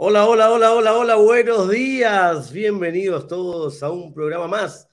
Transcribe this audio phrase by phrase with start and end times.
[0.00, 2.52] Hola, hola, hola, hola, hola, buenos días.
[2.52, 4.88] Bienvenidos todos a un programa más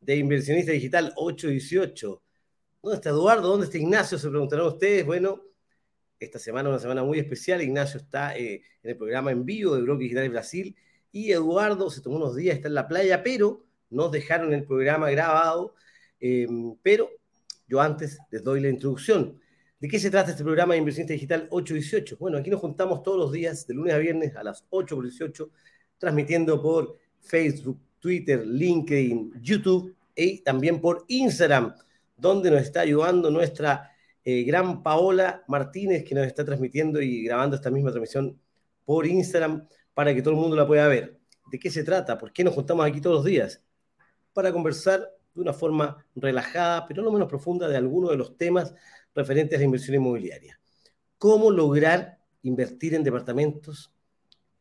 [0.00, 2.22] de Inversionista Digital 818.
[2.82, 3.48] ¿Dónde está Eduardo?
[3.48, 4.18] ¿Dónde está Ignacio?
[4.18, 5.04] Se preguntarán ustedes.
[5.04, 5.42] Bueno,
[6.20, 7.60] esta semana es una semana muy especial.
[7.60, 10.76] Ignacio está eh, en el programa en vivo de Broker Digital Brasil
[11.10, 15.10] y Eduardo se tomó unos días, está en la playa, pero nos dejaron el programa
[15.10, 15.74] grabado.
[16.20, 16.46] Eh,
[16.82, 17.10] pero
[17.66, 19.40] yo antes les doy la introducción.
[19.80, 22.16] ¿De qué se trata este programa de Inversionista Digital 818?
[22.18, 25.50] Bueno, aquí nos juntamos todos los días, de lunes a viernes a las 8.18,
[25.98, 31.74] transmitiendo por Facebook, Twitter, LinkedIn, YouTube y también por Instagram,
[32.18, 33.92] donde nos está ayudando nuestra
[34.24, 38.38] eh, gran Paola Martínez, que nos está transmitiendo y grabando esta misma transmisión
[38.84, 41.18] por Instagram para que todo el mundo la pueda ver.
[41.50, 42.18] ¿De qué se trata?
[42.18, 43.62] ¿Por qué nos juntamos aquí todos los días?
[44.32, 48.74] Para conversar de una forma relajada, pero no menos profunda, de algunos de los temas
[49.14, 50.60] referentes a la inversión inmobiliaria.
[51.16, 53.92] ¿Cómo lograr invertir en departamentos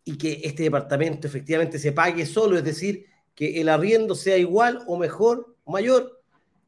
[0.03, 2.57] y que este departamento efectivamente se pague solo?
[2.57, 6.16] Es decir, que el arriendo sea igual o mejor mayor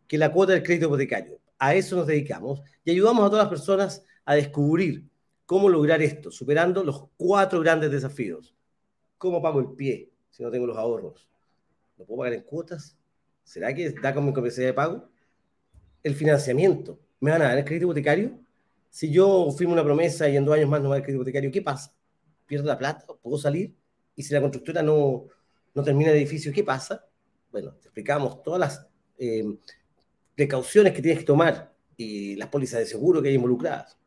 [0.10, 1.40] que la cuota del crédito hipotecario.
[1.60, 5.08] A eso nos dedicamos y ayudamos a todas las personas a descubrir
[5.46, 8.56] cómo lograr esto, superando los cuatro grandes desafíos.
[9.20, 11.30] ¿Cómo pago el pie si no tengo los ahorros?
[11.98, 12.98] ¿Lo puedo pagar en cuotas?
[13.44, 15.10] ¿Será que da con mi capacidad de pago?
[16.02, 17.00] El financiamiento.
[17.20, 18.40] ¿Me van a dar el crédito hipotecario?
[18.90, 21.06] Si yo firmo una promesa y en dos años más no va a dar el
[21.06, 21.94] crédito hipotecario, ¿qué pasa?
[22.48, 23.06] ¿Pierdo la plata?
[23.22, 23.76] ¿Puedo salir?
[24.16, 25.28] Y si la constructora no,
[25.76, 27.06] no termina el edificio, ¿qué pasa?
[27.52, 28.88] Bueno, te explicamos todas las
[29.20, 29.44] eh,
[30.40, 33.98] precauciones que tienes que tomar y las pólizas de seguro que hay involucradas.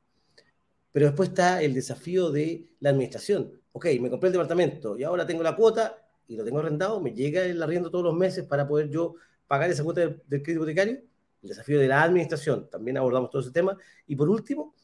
[0.91, 3.53] Pero después está el desafío de la administración.
[3.72, 7.12] Ok, me compré el departamento y ahora tengo la cuota y lo tengo arrendado, me
[7.12, 9.16] llega el arriendo todos los meses para poder yo
[9.47, 11.03] pagar esa cuota del, del crédito hipotecario
[11.43, 13.76] el desafío de la administración, también abordamos todo ese tema.
[14.06, 14.75] Y por último,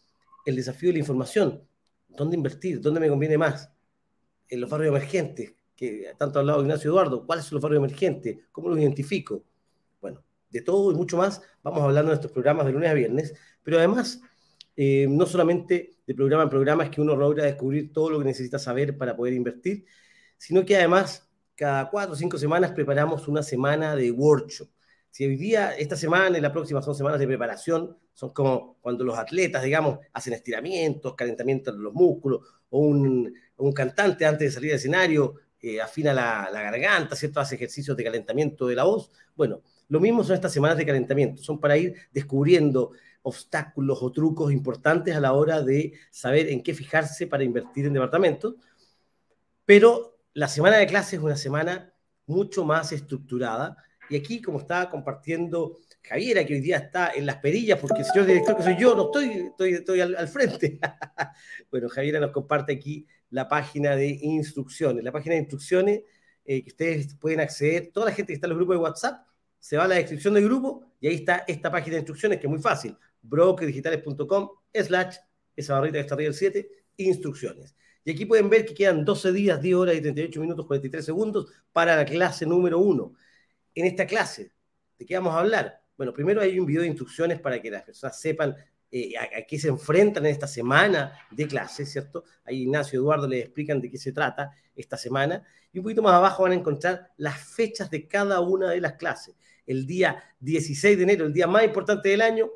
[0.45, 1.63] el desafío de la información.
[2.09, 2.81] ¿Dónde invertir?
[2.81, 3.71] ¿Dónde me conviene más?
[4.49, 8.39] En los barrios emergentes, que tanto ha hablado Ignacio Eduardo, ¿cuáles son los barrios emergentes?
[8.51, 9.45] ¿Cómo los identifico?
[10.51, 13.79] De todo y mucho más vamos hablando en estos programas de lunes a viernes, pero
[13.79, 14.21] además,
[14.77, 18.25] eh, no solamente de programa en programa es que uno logra descubrir todo lo que
[18.25, 19.85] necesita saber para poder invertir,
[20.37, 24.69] sino que además cada cuatro o cinco semanas preparamos una semana de workshop
[25.11, 29.05] si hoy día, esta semana y la próxima son semanas de preparación, son como cuando
[29.05, 34.51] los atletas, digamos, hacen estiramientos, calentamientos de los músculos, o un, un cantante antes de
[34.53, 37.41] salir al escenario eh, afina la, la, garganta, ¿cierto?
[37.41, 39.11] Hace ejercicios de calentamiento de la voz.
[39.35, 44.53] Bueno, lo mismo son estas semanas de calentamiento, son para ir descubriendo obstáculos o trucos
[44.53, 48.55] importantes a la hora de saber en qué fijarse para invertir en departamentos.
[49.65, 51.93] Pero la semana de clase es una semana
[52.27, 53.77] mucho más estructurada
[54.11, 58.07] y aquí, como estaba compartiendo Javiera, que hoy día está en las perillas, porque el
[58.07, 60.79] señor director que soy yo, no estoy, estoy, estoy al, frente.
[61.71, 65.05] bueno, Javiera nos comparte aquí la página de instrucciones.
[65.05, 66.03] La página de instrucciones
[66.45, 69.28] eh, que ustedes pueden acceder, toda la gente que está en los grupos de WhatsApp,
[69.59, 72.47] se va a la descripción del grupo y ahí está esta página de instrucciones que
[72.47, 75.17] es muy fácil, brokerdigitales.com slash
[75.57, 77.75] esa barrita que está arriba del 7, instrucciones.
[78.05, 81.53] Y aquí pueden ver que quedan 12 días, 10 horas y 38 minutos 43 segundos
[81.73, 83.13] para la clase número 1
[83.75, 84.53] en esta clase.
[84.99, 85.83] ¿De qué vamos a hablar?
[85.97, 88.57] Bueno, primero hay un video de instrucciones para que las personas sepan
[88.91, 92.25] eh, a, qué se enfrentan en esta semana de clase, ¿cierto?
[92.45, 95.45] Ahí Ignacio y Eduardo les explican de qué se trata esta semana.
[95.73, 98.95] Y un poquito más abajo van a encontrar las fechas de cada una de las
[98.95, 99.35] clases.
[99.69, 102.49] El día 16 de enero, el día más importante del año.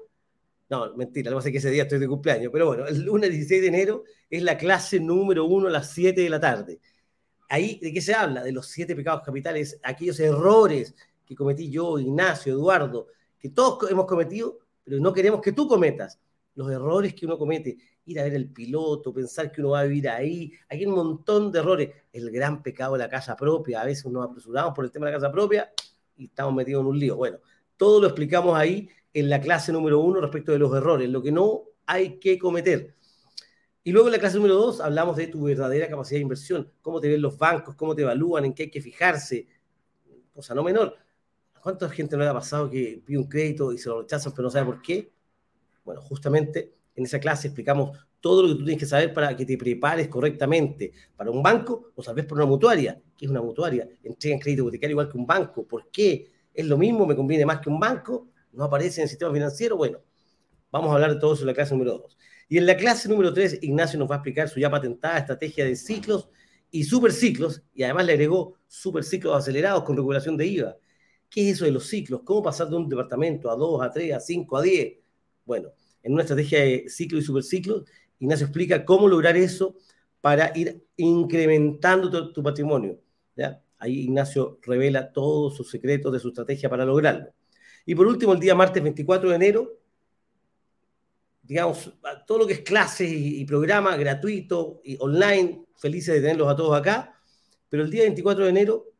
[0.70, 2.50] No, mentira, lo que pasa es que ese día estoy de cumpleaños.
[2.50, 6.18] Pero bueno, el lunes 16 de enero es la clase número uno a las 7
[6.18, 6.80] de la tarde.
[7.50, 8.42] Ahí, ¿de qué se habla?
[8.42, 10.94] De los siete pecados capitales, aquellos errores
[11.26, 13.08] que cometí yo, Ignacio, Eduardo,
[13.38, 16.18] que todos hemos cometido, pero no queremos que tú cometas.
[16.54, 17.76] Los errores que uno comete,
[18.06, 21.52] ir a ver el piloto, pensar que uno va a vivir ahí, hay un montón
[21.52, 21.90] de errores.
[22.10, 25.12] El gran pecado de la casa propia, a veces nos apresuramos por el tema de
[25.12, 25.70] la casa propia
[26.22, 27.16] y estamos metidos en un lío.
[27.16, 27.38] Bueno,
[27.76, 31.32] todo lo explicamos ahí en la clase número uno respecto de los errores, lo que
[31.32, 32.94] no hay que cometer.
[33.84, 37.00] Y luego en la clase número dos hablamos de tu verdadera capacidad de inversión, cómo
[37.00, 39.48] te ven los bancos, cómo te evalúan, en qué hay que fijarse,
[40.32, 40.96] cosa no menor.
[41.60, 44.44] ¿Cuánta gente no le ha pasado que pide un crédito y se lo rechazan pero
[44.44, 45.12] no sabe por qué?
[45.84, 49.44] Bueno, justamente en esa clase explicamos todo lo que tú tienes que saber para que
[49.44, 53.00] te prepares correctamente para un banco o tal vez por una mutuaria.
[53.16, 53.88] ¿Qué es una mutuaria?
[54.02, 55.66] Entregan crédito hipotecario igual que un banco.
[55.66, 56.30] ¿Por qué?
[56.54, 57.06] ¿Es lo mismo?
[57.06, 58.28] ¿Me conviene más que un banco?
[58.52, 59.76] no aparece en el sistema financiero.
[59.76, 59.98] Bueno,
[60.70, 62.18] vamos a hablar de todo eso en la clase número 2.
[62.48, 65.64] Y en la clase número 3, Ignacio nos va a explicar su ya patentada estrategia
[65.64, 66.28] de ciclos
[66.70, 70.76] y superciclos, y además le agregó superciclos acelerados con regulación de IVA.
[71.28, 72.22] ¿Qué es eso de los ciclos?
[72.24, 74.94] ¿Cómo pasar de un departamento a 2, a 3, a 5, a 10?
[75.44, 75.70] Bueno,
[76.02, 77.84] en una estrategia de ciclo y superciclos,
[78.18, 79.76] Ignacio explica cómo lograr eso
[80.20, 83.00] para ir incrementando tu, patrimonio.
[83.34, 83.60] ¿ya?
[83.78, 87.32] Ahí Ignacio revela todos sus secretos de su estrategia para lograrlo.
[87.84, 89.78] Y por último, el día martes 24 de enero,
[91.42, 91.92] digamos,
[92.26, 96.78] todo lo que es clases y, programa gratuito y online, felices de tenerlos a todos
[96.78, 97.20] acá,
[97.68, 98.92] pero el día 24 de enero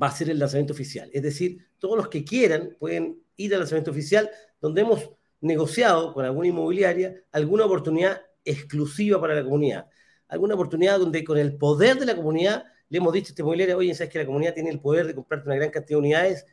[0.00, 1.10] va a ser el lanzamiento oficial.
[1.12, 4.30] Es decir, todos los que quieran pueden ir al lanzamiento oficial,
[4.60, 9.86] donde hemos negociado con alguna inmobiliaria alguna oportunidad exclusiva para la comunidad.
[10.28, 13.76] Alguna oportunidad donde con el poder de la comunidad le hemos dicho a esta inmobiliaria,
[13.76, 16.46] oye, sabes que la comunidad tiene el poder de comprarte una gran cantidad de unidades,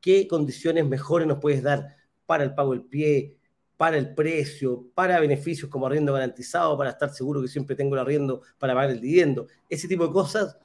[0.00, 1.96] ¿qué condiciones mejores nos puedes dar
[2.26, 3.36] para el pago del pie,
[3.76, 8.00] para el precio, para beneficios como arriendo garantizado, para estar seguro que siempre tengo el
[8.00, 9.46] arriendo para pagar el dividendo?
[9.68, 10.58] Ese tipo de cosas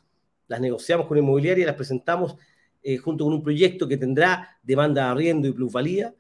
[0.48, 2.36] las negociamos con la inmobiliaria las presentamos
[2.82, 6.14] eh, junto con un proyecto que tendrá demanda de arriendo y plusvalía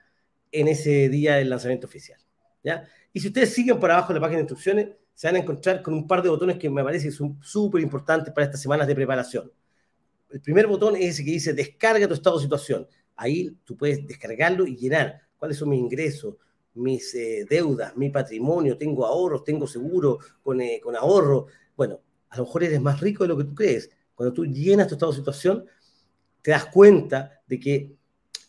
[0.53, 2.19] en ese día del lanzamiento oficial.
[2.63, 2.87] ¿ya?
[3.11, 5.93] Y si ustedes siguen por abajo la página de instrucciones, se van a encontrar con
[5.93, 8.95] un par de botones que me parece que son súper importantes para estas semanas de
[8.95, 9.51] preparación.
[10.29, 12.87] El primer botón es ese que dice descarga tu estado de situación.
[13.15, 16.35] Ahí tú puedes descargarlo y llenar cuáles son mis ingresos,
[16.75, 21.47] mis eh, deudas, mi patrimonio, tengo ahorros, tengo seguro con, eh, con ahorro.
[21.75, 23.91] Bueno, a lo mejor eres más rico de lo que tú crees.
[24.15, 25.65] Cuando tú llenas tu estado de situación,
[26.41, 27.95] te das cuenta de que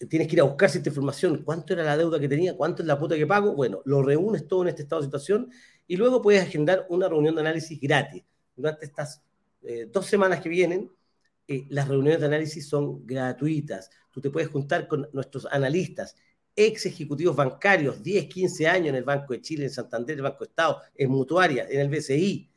[0.08, 2.86] tienes que ir a buscar esta información, cuánto era la deuda que tenía, cuánto es
[2.86, 5.50] la puta que pago, bueno, lo reúnes todo en este estado de situación
[5.86, 8.24] y luego puedes agendar una reunión de análisis gratis.
[8.56, 9.22] Durante estas
[9.62, 10.90] eh, dos semanas que vienen,
[11.46, 13.90] eh, las reuniones de análisis son gratuitas.
[14.10, 16.16] Tú te puedes juntar con nuestros analistas,
[16.56, 20.44] ex ejecutivos bancarios, 10, 15 años en el Banco de Chile, en Santander, el Banco
[20.44, 22.50] de Estado, en Mutuaria, en el BCI.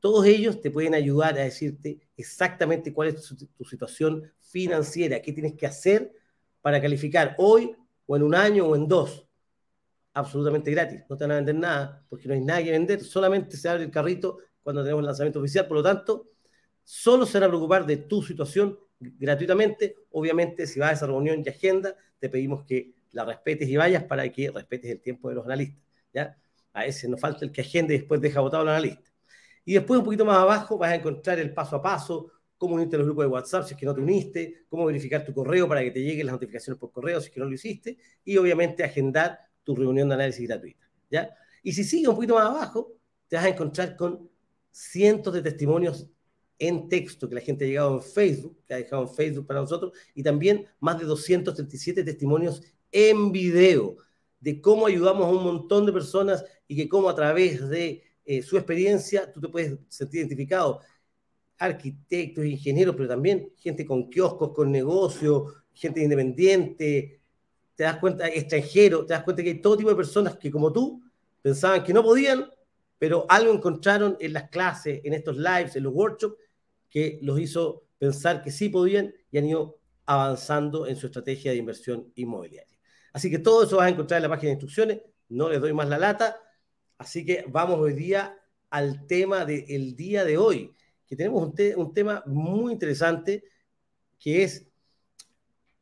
[0.00, 3.22] Todos ellos te pueden ayudar a decirte exactamente cuál es
[3.56, 6.12] tu situación financiera, qué tienes que hacer
[6.62, 7.76] para calificar hoy
[8.06, 9.26] o en un año o en dos.
[10.14, 11.04] Absolutamente gratis.
[11.08, 13.00] No te van a vender nada porque no hay nada que vender.
[13.00, 15.66] Solamente se abre el carrito cuando tenemos el lanzamiento oficial.
[15.66, 16.30] Por lo tanto,
[16.84, 19.96] solo se van a preocupar de tu situación gratuitamente.
[20.12, 24.04] Obviamente, si vas a esa reunión y agenda, te pedimos que la respetes y vayas
[24.04, 25.82] para que respetes el tiempo de los analistas.
[26.12, 26.36] ¿ya?
[26.72, 29.10] A ese nos falta el que agende y después deja votado al analista.
[29.64, 32.32] Y después, un poquito más abajo, vas a encontrar el paso a paso,
[32.62, 35.24] cómo unirte a los grupos de WhatsApp si es que no te uniste, cómo verificar
[35.24, 37.54] tu correo para que te lleguen las notificaciones por correo si es que no lo
[37.54, 40.88] hiciste, y obviamente agendar tu reunión de análisis gratuita.
[41.10, 41.34] ¿ya?
[41.64, 42.92] Y si sigues un poquito más abajo,
[43.26, 44.30] te vas a encontrar con
[44.70, 46.06] cientos de testimonios
[46.56, 49.58] en texto que la gente ha llegado en Facebook, que ha dejado en Facebook para
[49.58, 52.62] nosotros, y también más de 237 testimonios
[52.92, 53.96] en video
[54.38, 58.40] de cómo ayudamos a un montón de personas y que cómo a través de eh,
[58.40, 60.80] su experiencia tú te puedes sentir identificado
[61.62, 67.20] arquitectos, ingenieros, pero también gente con kioscos, con negocios, gente independiente,
[67.74, 70.72] te das cuenta, extranjero, te das cuenta que hay todo tipo de personas que como
[70.72, 71.00] tú
[71.40, 72.50] pensaban que no podían,
[72.98, 76.36] pero algo encontraron en las clases, en estos lives, en los workshops,
[76.90, 81.58] que los hizo pensar que sí podían y han ido avanzando en su estrategia de
[81.58, 82.76] inversión inmobiliaria.
[83.12, 85.72] Así que todo eso vas a encontrar en la página de instrucciones, no les doy
[85.72, 86.36] más la lata,
[86.98, 88.36] así que vamos hoy día
[88.70, 90.74] al tema del día de hoy
[91.12, 91.42] que tenemos
[91.76, 93.44] un, tema muy interesante
[94.18, 94.66] que es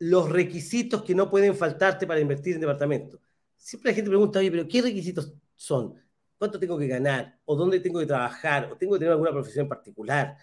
[0.01, 3.21] los requisitos que no pueden faltarte para invertir en departamento.
[3.57, 5.95] Siempre la gente pregunta, oye, pero ¿qué requisitos son?
[6.37, 7.39] ¿Cuánto tengo que ganar?
[7.45, 8.73] ¿O dónde tengo que trabajar?
[8.73, 10.37] ¿O tengo que tener alguna profesión en particular?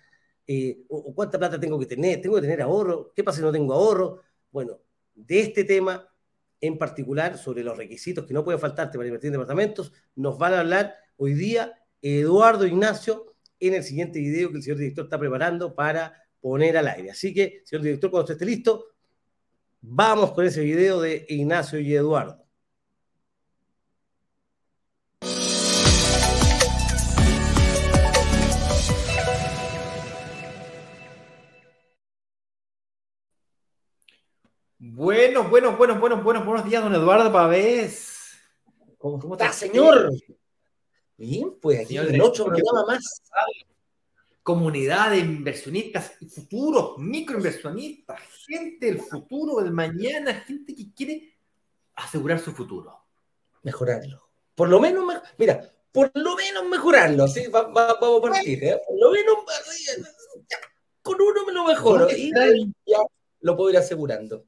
[0.47, 2.21] Eh, o, cuánta plata tengo que tener?
[2.21, 3.11] ¿Tengo que tener ahorro?
[3.13, 4.21] ¿Qué pasa si no tengo ahorro?
[4.49, 4.79] Bueno,
[5.13, 6.07] de este tema
[6.61, 10.53] en particular, sobre los requisitos que no pueden faltarte para invertir en departamentos, nos van
[10.53, 15.19] a hablar hoy día Eduardo Ignacio en el siguiente video que el señor director está
[15.19, 17.11] preparando para poner al aire.
[17.11, 18.85] Así que, señor director, cuando usted esté listo,
[19.81, 22.47] vamos con ese video de Ignacio y Eduardo.
[34.79, 38.31] Buenos, buenos, buenos, buenos, buenos, buenos días, don Eduardo Pavés.
[38.97, 40.09] ¿Cómo, cómo está, señor?
[40.09, 40.37] Bien,
[41.61, 43.21] pues aquí en otro programa más.
[44.43, 51.35] Comunidad de inversionistas futuros, microinversionistas, gente del futuro, del mañana, gente que quiere
[51.95, 52.97] asegurar su futuro.
[53.63, 54.29] Mejorarlo.
[54.55, 55.03] Por lo menos,
[55.37, 57.47] mira, por lo menos mejorarlo, ¿sí?
[57.47, 58.81] vamos a partir, ¿eh?
[58.87, 59.35] Por lo menos,
[61.01, 62.31] con uno me lo mejoro y
[62.85, 62.99] ya
[63.41, 64.45] lo puedo ir asegurando.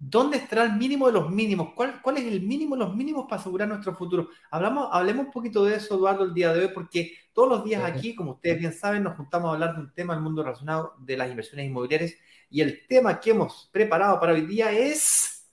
[0.00, 1.72] ¿Dónde estará el mínimo de los mínimos?
[1.74, 4.28] ¿Cuál, ¿Cuál, es el mínimo de los mínimos para asegurar nuestro futuro?
[4.50, 7.82] Hablamos, hablemos un poquito de eso, Eduardo, el día de hoy, porque todos los días
[7.84, 10.94] aquí, como ustedes bien saben, nos juntamos a hablar de un tema del mundo relacionado
[11.00, 12.14] de las inversiones inmobiliarias
[12.48, 15.46] y el tema que hemos preparado para hoy día es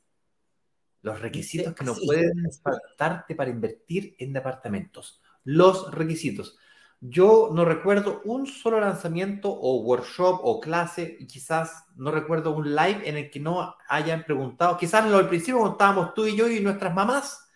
[1.02, 5.22] los requisitos que no pueden faltarte para invertir en departamentos.
[5.44, 6.58] Los requisitos.
[7.02, 12.76] Yo no recuerdo un solo lanzamiento o workshop o clase, y quizás no recuerdo un
[12.76, 16.62] live en el que no hayan preguntado, quizás al principio contábamos tú y yo y
[16.62, 17.48] nuestras mamás,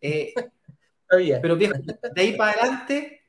[0.00, 0.32] eh,
[1.42, 1.72] pero de
[2.16, 3.22] ahí para adelante,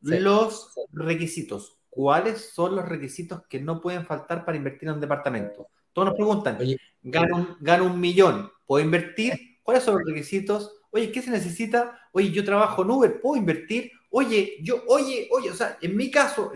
[0.00, 1.78] los requisitos.
[1.88, 5.68] ¿Cuáles son los requisitos que no pueden faltar para invertir en un departamento?
[5.92, 6.58] Todos nos preguntan,
[7.02, 9.58] gano, un, gano un millón, ¿puedo invertir?
[9.62, 10.74] ¿Cuáles son los requisitos?
[10.90, 12.08] Oye, ¿qué se necesita?
[12.12, 13.92] Oye, yo trabajo en Uber, ¿puedo invertir?
[14.14, 16.52] Oye, yo, oye, oye, o sea, en mi caso,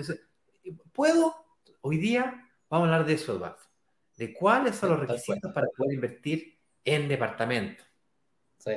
[0.92, 1.34] ¿puedo?
[1.80, 3.62] Hoy día vamos a hablar de eso, Eduardo.
[4.18, 7.82] De cuáles son los requisitos para poder invertir en departamento.
[8.58, 8.72] Sí.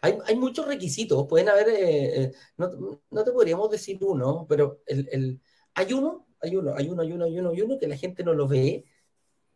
[0.00, 4.80] Hay, hay, muchos requisitos, pueden haber, eh, eh, no, no, te podríamos decir uno, pero
[4.86, 5.40] el, el,
[5.74, 8.24] hay uno, hay uno, hay uno, hay uno, hay uno, hay uno que la gente
[8.24, 8.86] no lo ve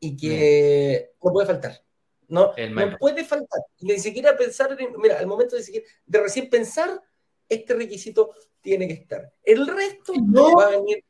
[0.01, 1.83] y que no puede faltar.
[2.29, 3.61] No, no puede faltar.
[3.81, 7.01] Ni siquiera pensar, en, mira, al momento de, de recién pensar,
[7.49, 9.33] este requisito tiene que estar.
[9.43, 11.05] El resto no va a venir.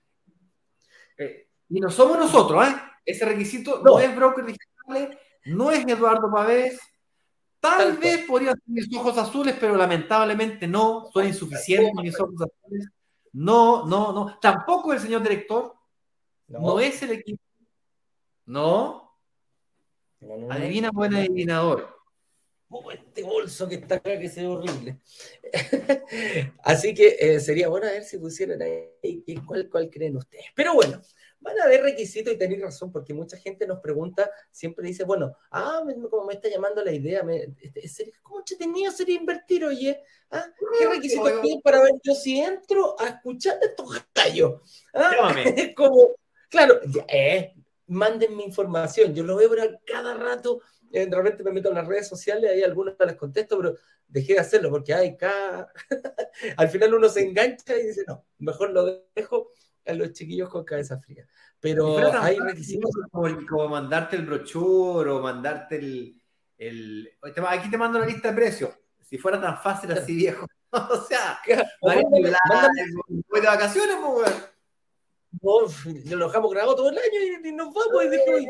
[1.19, 2.75] Eh, y no somos nosotros, ¿eh?
[3.05, 6.79] Ese requisito no, es broker digital, no es Eduardo Pavés.
[7.61, 12.89] Tal, vez podría ser mis ojos azules, pero lamentablemente no, son insuficientes mis ojos azules.
[13.33, 14.39] No, no, no.
[14.41, 15.75] Tampoco el señor director.
[16.49, 17.43] No, es el equipo.
[18.45, 19.17] No.
[20.51, 21.96] Adivina buen adivinador
[22.93, 24.99] este bolso que está acá que se ve horrible.
[26.63, 30.47] Así que eh, sería bueno a ver si pusieran ahí cuál, cuál creen ustedes.
[30.55, 31.01] Pero bueno,
[31.41, 35.37] van a haber requisitos y tenéis razón, porque mucha gente nos pregunta, siempre dice, bueno,
[35.51, 40.03] ah, como me está llamando la idea, me, este, ¿cómo te tenía ser invertir, oye?
[40.31, 40.47] ¿Ah?
[40.79, 44.61] ¿Qué requisitos tienen para ver yo si entro a escuchar estos gallos?
[44.93, 45.33] ¿Ah?
[45.77, 46.17] como,
[46.49, 47.55] claro, eh,
[47.87, 49.51] manden mi información, yo lo veo
[49.87, 50.61] cada rato
[51.03, 53.77] eh, realmente me meto en las redes sociales, hay algunas las contesto, pero
[54.07, 55.73] dejé de hacerlo porque hay cada...
[56.57, 59.51] al final uno se engancha y dice, no, mejor lo dejo
[59.87, 61.27] a los chiquillos con cabeza fría.
[61.61, 66.21] Pero, hay requisitos como, mandarte el brochure o mandarte el,
[66.59, 67.13] el,
[67.49, 68.71] Aquí te mando la lista de precios.
[69.03, 70.47] Si fuera tan fácil así, viejo.
[70.71, 71.41] o sea,
[71.81, 72.05] voy
[73.41, 73.97] de vacaciones,
[75.41, 78.41] pues, nos lo dejamos grabado todo el año y, nos vamos y dejamos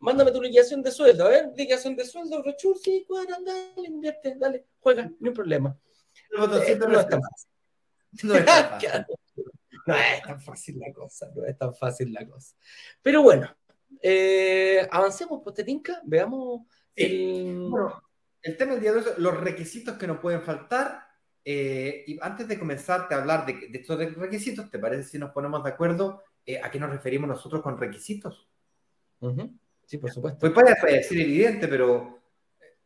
[0.00, 4.34] mándame tu liquidación de sueldo, a ver, liquidación de sueldo, rechur, sí, cuadra, dale, invierte,
[4.36, 5.78] dale, juega, no hay problema.
[6.36, 7.50] no, es tan fácil.
[8.22, 9.06] No es tan fácil.
[9.86, 12.56] no es tan fácil la cosa, no es tan fácil la cosa.
[13.02, 13.54] Pero bueno,
[14.02, 15.56] eh, avancemos, pues
[16.04, 17.70] veamos el...
[18.42, 21.06] el tema del día de hoy, los requisitos que nos pueden faltar.
[21.48, 25.62] Eh, y antes de comenzarte a hablar de, estos requisitos, ¿te parece si nos ponemos
[25.62, 28.48] de acuerdo eh, a qué nos referimos nosotros con requisitos?
[29.86, 30.40] Sí, por supuesto.
[30.40, 32.20] Pues puede parecer evidente, pero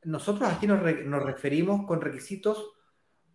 [0.05, 0.81] nosotros aquí nos,
[1.25, 2.73] referimos con requisitos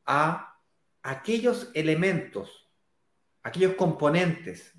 [0.05, 0.59] a
[1.01, 2.71] aquellos elementos,
[3.43, 4.73] aquellos componentes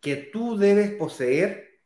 [0.00, 1.80] que tú debes poseer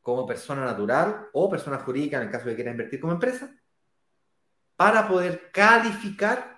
[0.00, 3.54] como persona natural o persona jurídica en el caso de que quieras invertir como empresa,
[4.76, 6.54] para poder calificar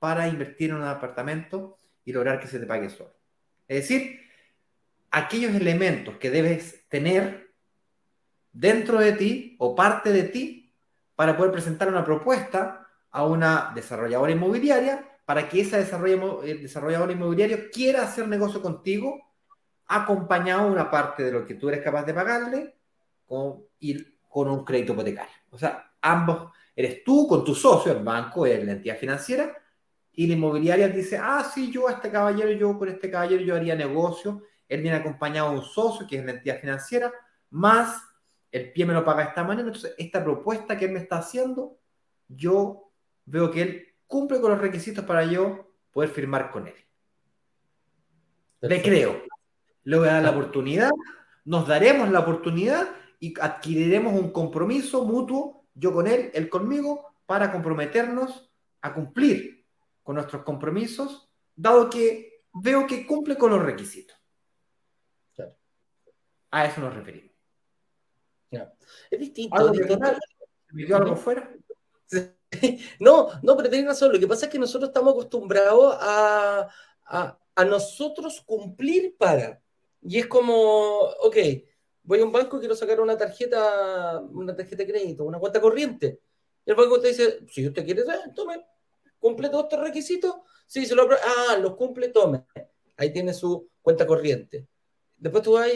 [0.00, 3.14] para invertir en un apartamento y lograr que se te pague solo.
[3.68, 4.18] Es decir,
[5.10, 7.49] aquellos elementos que debes tener
[8.52, 10.72] dentro de ti o parte de ti
[11.14, 17.70] para poder presentar una propuesta a una desarrolladora inmobiliaria para que esa eh, desarrolladora inmobiliaria
[17.70, 19.30] quiera hacer negocio contigo
[19.86, 22.76] acompañado una parte de lo que tú eres capaz de pagarle
[23.26, 25.34] con, ir con un crédito hipotecario.
[25.50, 29.56] O sea, ambos, eres tú con tu socio, el banco, es la entidad financiera,
[30.12, 33.54] y la inmobiliaria dice, ah, sí, yo a este caballero, yo con este caballero yo
[33.54, 37.12] haría negocio, él viene acompañado de un socio, que es la entidad financiera,
[37.50, 38.02] más
[38.52, 41.18] el pie me lo paga de esta manera, entonces esta propuesta que él me está
[41.18, 41.78] haciendo,
[42.28, 42.92] yo
[43.24, 46.74] veo que él cumple con los requisitos para yo poder firmar con él.
[48.60, 49.22] Le creo.
[49.84, 50.90] Le voy a dar la oportunidad,
[51.44, 52.88] nos daremos la oportunidad
[53.18, 58.52] y adquiriremos un compromiso mutuo, yo con él, él conmigo, para comprometernos
[58.82, 59.64] a cumplir
[60.02, 64.16] con nuestros compromisos, dado que veo que cumple con los requisitos.
[66.50, 67.29] A eso nos referimos.
[69.10, 69.56] Es distinto.
[69.56, 71.50] ¿Algo fuera?
[72.98, 74.12] No, no, pero tenés razón.
[74.12, 76.68] Lo que pasa es que nosotros estamos acostumbrados a,
[77.06, 79.62] a, nosotros cumplir para.
[80.02, 81.36] Y es como, ok,
[82.02, 85.60] voy a un banco y quiero sacar una tarjeta, una tarjeta de crédito, una cuenta
[85.60, 86.20] corriente.
[86.64, 88.66] Y el banco te dice, si usted quiere, eh, tome,
[89.18, 90.34] cumple todos estos requisitos.
[90.66, 92.46] Sí, se lo Ah, los cumple, tome.
[92.96, 94.66] Ahí tiene su cuenta corriente.
[95.16, 95.68] Después tú vas,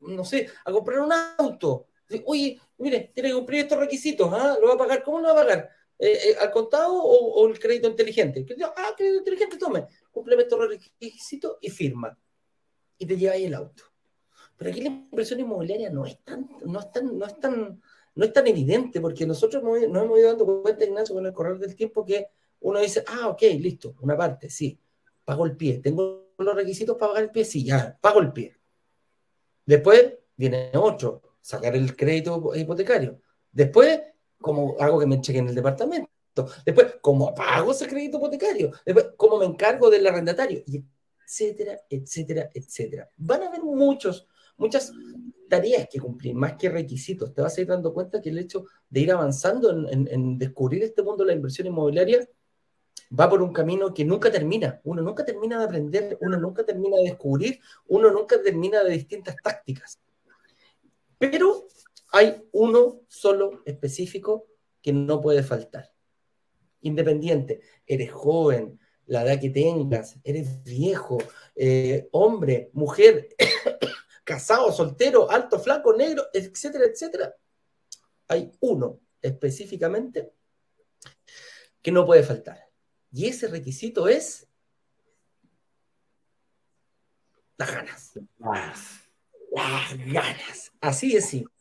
[0.00, 1.87] no sé, a comprar un auto.
[2.24, 4.56] Oye, mire, tiene que cumplir estos requisitos, ¿ah?
[4.60, 5.02] ¿Lo va a pagar?
[5.02, 5.70] ¿Cómo lo va a pagar?
[5.98, 8.46] Eh, eh, ¿Al contado o, el crédito inteligente?
[8.76, 9.86] Ah, crédito inteligente, tome.
[10.10, 12.16] Cumple estos requisitos y firma.
[12.98, 13.84] Y te lleva ahí el auto.
[14.56, 17.80] Pero aquí la inversión inmobiliaria no es tan, no es tan, no es tan,
[18.14, 21.58] no es tan evidente, porque nosotros nos hemos ido dando cuenta, Ignacio, con el correr
[21.58, 22.26] del tiempo, que
[22.60, 24.78] uno dice, ah, ok, listo, una parte, sí,
[25.24, 25.78] pago el pie.
[25.78, 27.44] ¿Tengo los requisitos para pagar el pie?
[27.44, 28.56] Sí, ya, pago el pie.
[29.64, 33.20] Después viene otro, sacar el crédito hipotecario.
[33.50, 34.00] Después,
[34.40, 36.10] como hago que me chequen el departamento.
[36.64, 38.70] Después, ¿cómo pago ese crédito hipotecario?
[38.84, 40.62] Después, ¿cómo me encargo del arrendatario?
[40.66, 40.84] Y
[41.28, 43.10] etcétera, etcétera, etcétera.
[43.16, 44.26] Van a haber muchos,
[44.56, 44.92] muchas
[45.48, 47.34] tareas que cumplir, más que requisitos.
[47.34, 51.02] Te vas a ir dando cuenta que el hecho de ir avanzando en, descubrir este
[51.02, 52.26] mundo de la inversión inmobiliaria
[53.18, 54.80] va por un camino que nunca termina.
[54.84, 59.36] Uno nunca termina de aprender, uno nunca termina de descubrir, uno nunca termina de distintas
[59.42, 59.98] tácticas.
[61.18, 61.66] Pero
[62.12, 64.46] hay uno solo específico
[64.80, 65.92] que no puede faltar.
[66.80, 71.18] Independiente, eres joven, la edad que tengas, eres viejo,
[71.56, 73.28] eh, hombre, mujer,
[74.24, 77.34] casado, soltero, alto, flaco, negro, etcétera, etcétera.
[78.28, 80.32] Hay uno específicamente
[81.82, 82.68] que no puede faltar.
[83.10, 84.46] Y ese requisito es
[87.56, 88.12] las.
[88.38, 89.07] Las ganas.
[90.80, 91.52] Así es simple.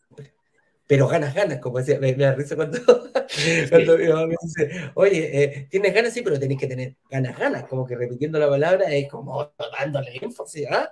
[0.87, 2.79] Pero ganas, ganas, como decía, me, da risa cuando,
[3.69, 7.37] cuando mi mamá me dice, oye, eh, tienes ganas, sí, pero tenés que tener ganas,
[7.37, 10.89] ganas, como que repitiendo la palabra es como dándole énfasis, ¿ah?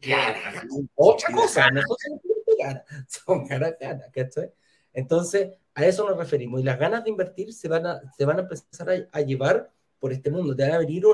[0.00, 0.64] Ganas,
[0.96, 2.20] otra cosa, no son
[2.58, 4.50] ganas, son ganas, ganas, ¿cachai?
[4.92, 6.60] Entonces, a eso nos referimos.
[6.60, 9.70] Y las ganas de invertir se van a, se van a empezar a, a llevar
[10.00, 10.56] por este mundo.
[10.56, 11.04] Te van a venir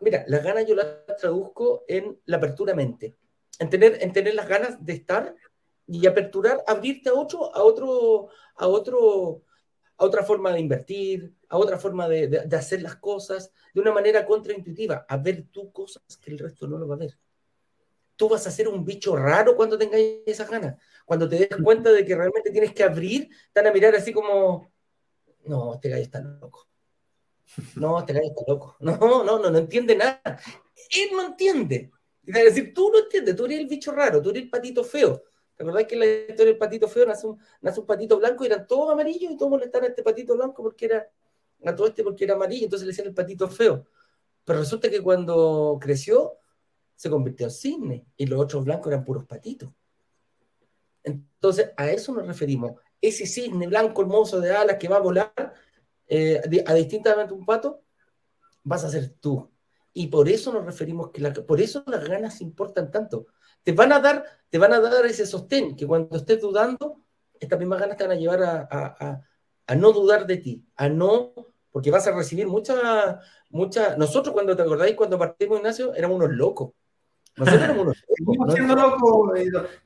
[0.00, 0.86] Mira, las ganas yo las
[1.18, 3.16] traduzco en la apertura mente.
[3.58, 5.34] En tener, en tener las ganas de estar
[5.86, 9.42] y aperturar, abrirte a otro, a otro, a otro,
[9.96, 13.92] a otra forma de invertir, a otra forma de, de, hacer las cosas de una
[13.92, 17.18] manera contraintuitiva, a ver tú cosas que el resto no lo va a ver.
[18.16, 20.76] Tú vas a ser un bicho raro cuando tengas esas ganas.
[21.04, 24.72] Cuando te des cuenta de que realmente tienes que abrir, están a mirar así como,
[25.44, 26.68] no, este gallo está loco.
[27.76, 28.76] No, este gallo está loco.
[28.80, 30.40] No, no, no, no entiende nada.
[30.90, 31.90] Él no entiende.
[32.26, 35.22] Es decir, tú no entiendes, tú eres el bicho raro, tú eres el patito feo.
[35.56, 38.44] ¿Te acordás que en la historia del patito feo nace un, nace un patito blanco
[38.44, 41.10] y eran todos amarillos y todos molestaban a este patito blanco porque era,
[41.64, 43.86] a todo este porque era amarillo, entonces le decían el patito feo.
[44.44, 46.38] Pero resulta que cuando creció,
[46.96, 49.70] se convirtió en cisne y los otros blancos eran puros patitos.
[51.02, 52.80] Entonces, a eso nos referimos.
[53.00, 55.54] Ese cisne blanco hermoso de alas que va a volar
[56.06, 57.82] eh, a distintamente un pato,
[58.62, 59.51] vas a ser tú.
[59.94, 63.26] Y por eso nos referimos que por eso las ganas importan tanto
[63.62, 67.02] te van a dar, te van a dar ese sostén, que cuando estés dudando,
[67.38, 71.32] estas mismas ganas te van a llevar a, no dudar de ti, a no,
[71.70, 76.30] porque vas a recibir mucha, mucha, nosotros cuando te acordáis, cuando partimos Ignacio, éramos unos
[76.30, 76.70] locos.
[77.36, 78.54] Nosotros éramos unos locos.
[78.54, 79.32] Seguimos siendo locos,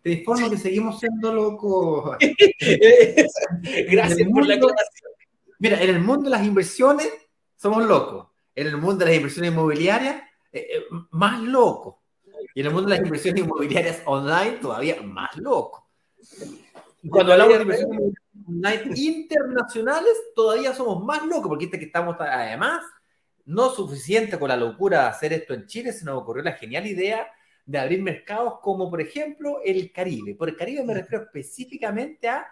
[0.02, 2.16] te informo que seguimos siendo locos.
[3.90, 5.12] Gracias por la aclaración.
[5.58, 7.08] Mira, en el mundo de las inversiones
[7.56, 8.26] somos locos.
[8.56, 10.16] En el mundo de las inversiones inmobiliarias,
[10.50, 11.96] eh, eh, más locos.
[12.54, 15.88] Y en el mundo de las inversiones inmobiliarias online, todavía más loco.
[17.08, 18.14] Cuando hablamos de inversiones
[18.48, 22.82] online internacionales, todavía somos más locos, porque este que estamos, además,
[23.44, 26.86] no suficiente con la locura de hacer esto en Chile, se nos ocurrió la genial
[26.86, 27.28] idea
[27.66, 30.34] de abrir mercados como, por ejemplo, el Caribe.
[30.34, 32.46] Por el Caribe me refiero específicamente a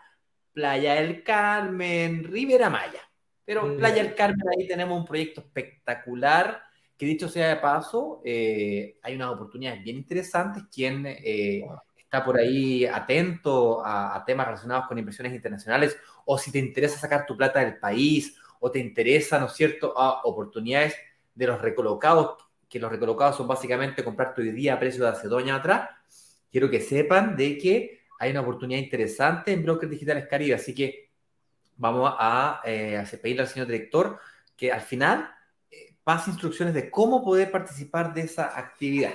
[0.52, 3.00] Playa del Carmen, Rivera Maya.
[3.44, 3.76] Pero.
[3.76, 6.62] Playa del Carmen, ahí tenemos un proyecto espectacular
[6.96, 10.64] que dicho sea de paso, eh, hay unas oportunidades bien interesantes.
[10.72, 11.64] Quien eh,
[11.98, 17.26] está por ahí atento a, temas relacionados con inversiones internacionales, o si te interesa sacar
[17.26, 20.94] tu plata del país, o te interesa, ¿no es cierto?, a oportunidades
[21.35, 22.37] de los recolocados,
[22.68, 25.90] que los recolocados son básicamente comprar tu día a precio de hace dos años atrás,
[26.50, 31.03] quiero que sepan de que hay una oportunidad interesante en Brokers Digitales Caribe, así que
[31.76, 34.18] vamos a, eh, a pedirle al señor director
[34.56, 35.34] que al final
[36.04, 39.12] más instrucciones de cómo poder participar de esa actividad.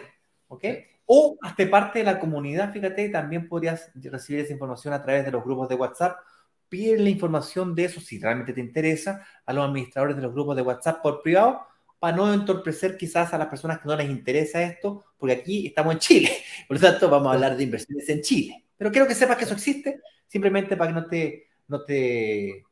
[0.47, 0.65] ¿Ok?
[1.05, 5.31] O hazte parte de la comunidad, fíjate, también podrías recibir esa información a través de
[5.31, 6.19] los grupos de WhatsApp.
[6.67, 10.55] Pide la información de eso, si realmente te interesa, a los administradores de los grupos
[10.55, 11.61] de WhatsApp por privado,
[11.97, 15.93] para no entorpecer quizás a las personas que no les interesa esto, porque aquí estamos
[15.93, 16.31] en Chile.
[16.67, 18.65] Por lo tanto, vamos a hablar de inversiones en Chile.
[18.77, 22.65] Pero quiero que sepas que eso existe, simplemente para que no te, no te,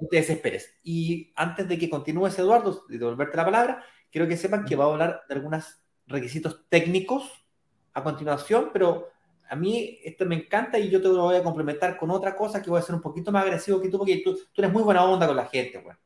[0.00, 0.74] no te desesperes.
[0.82, 4.84] Y antes de que continúes, Eduardo, y devolverte la palabra, quiero que sepan que va
[4.84, 7.46] a hablar de algunos requisitos técnicos
[7.94, 9.08] a continuación, pero
[9.48, 12.62] a mí esto me encanta y yo te lo voy a complementar con otra cosa
[12.62, 14.82] que voy a ser un poquito más agresivo que tú, porque tú, tú eres muy
[14.82, 15.96] buena onda con la gente, güey.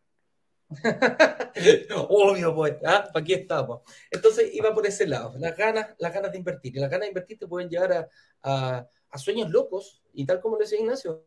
[2.08, 3.08] Obvio, pues, ¿ah?
[3.12, 3.82] ¿para aquí estamos?
[4.10, 6.76] Entonces iba por ese lado, las ganas, las ganas de invertir.
[6.76, 8.08] Y las ganas de invertir te pueden llevar
[8.42, 11.26] a, a, sueños locos, y tal como le decía Ignacio,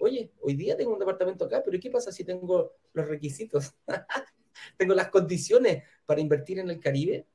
[0.00, 3.72] oye, hoy día tengo un departamento acá, pero ¿qué pasa si tengo los requisitos?
[4.76, 7.26] tengo las condiciones para invertir en el Caribe.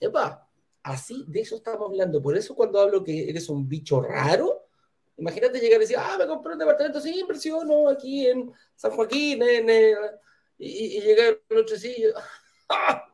[0.00, 0.48] Epa,
[0.82, 2.20] así de eso estamos hablando.
[2.20, 4.66] Por eso cuando hablo que eres un bicho raro,
[5.16, 8.90] imagínate llegar y decir, ah, me compré un departamento sin inversión, no, aquí en San
[8.90, 9.68] Joaquín, en,
[10.58, 12.04] y, y, llegué al otro sí,
[12.68, 13.04] ¡ah!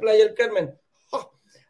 [0.00, 0.78] Playa del Carmen.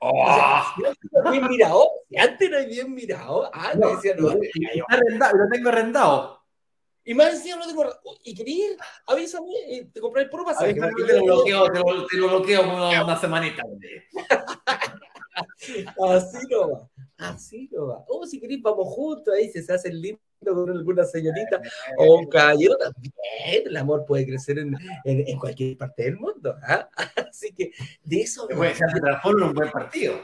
[0.05, 1.31] Oh.
[1.31, 6.43] bien mirado, si antes no hay bien mirado, ah, no, decía, no, lo tengo arrendado.
[7.05, 7.85] Y más encima lo tengo.
[8.25, 10.75] Y quería ir, avísame, y te compré el puro pasaje.
[10.75, 13.63] Te lo bloqueo, te lo, te lo bloqueo una, una semanita.
[15.35, 18.05] Así no va, así no va.
[18.09, 21.61] O oh, si querés, vamos juntos, ahí se hace lindo con alguna señorita
[21.97, 23.15] o un caballero también.
[23.45, 26.57] El amor puede crecer en, en, en cualquier parte del mundo.
[26.63, 26.89] ¿ah?
[27.33, 27.73] Así que
[28.05, 28.47] de eso.
[28.47, 30.21] Ser transforma en un buen partido.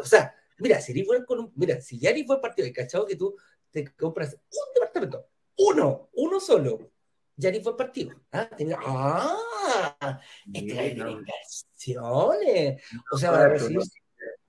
[0.00, 3.16] O sea, mira, si con un, mira, si ya eres buen partido, y cachado que
[3.16, 3.34] tú
[3.70, 6.90] te compras un departamento, uno, uno solo,
[7.36, 8.20] ya ni fue partido.
[8.30, 10.20] Ah, tenía, ah
[10.52, 12.82] este a inversiones.
[13.10, 13.80] O sea, va a recibir,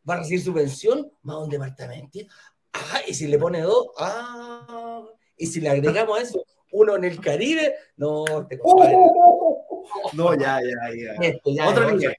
[0.10, 2.20] va a recibir subvención, más un departamento.
[2.74, 5.06] Ah, y si le pone dos, ah,
[5.38, 8.98] y si le agregamos a eso, uno en el Caribe, no, te compadre.
[10.14, 11.14] No, ya, ya, ya.
[11.28, 12.16] Este, ya Otro nivel.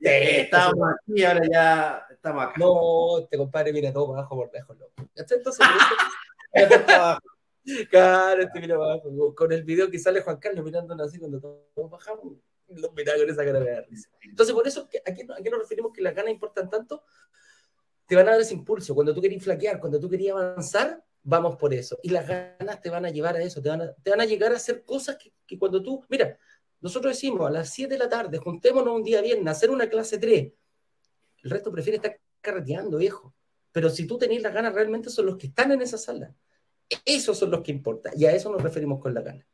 [0.00, 2.54] estamos aquí, ahora ya estamos acá.
[2.58, 4.92] No, te compadre, mira todo abajo por lejos, loco.
[5.14, 5.58] Entonces,
[7.90, 9.34] Claro, este mira abajo.
[9.34, 11.40] Con el video que sale Juan Carlos mirándonos así cuando
[11.74, 12.36] todos bajamos,
[12.68, 14.08] los mira con esa cara de risa.
[14.22, 17.02] Entonces, por eso, ¿a qué, ¿a qué nos referimos que las ganas importan tanto?
[18.06, 18.94] Te van a dar ese impulso.
[18.94, 21.98] Cuando tú querías flaquear, cuando tú querías avanzar, vamos por eso.
[22.02, 24.24] Y las ganas te van a llevar a eso, te van a, te van a
[24.24, 26.38] llegar a hacer cosas que, que cuando tú, mira,
[26.80, 30.18] nosotros decimos a las 7 de la tarde, juntémonos un día bien, hacer una clase
[30.18, 30.52] 3.
[31.42, 33.34] El resto prefiere estar carreteando, viejo.
[33.72, 36.34] Pero si tú tenés las ganas, realmente son los que están en esa sala.
[37.04, 39.46] Esos son los que importan y a eso nos referimos con la gana.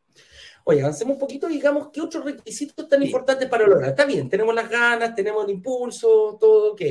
[0.64, 3.90] Oye, avancemos un poquito y digamos qué otros requisitos tan importantes para lograr.
[3.90, 6.82] Está bien, tenemos las ganas, tenemos el impulso, todo ok.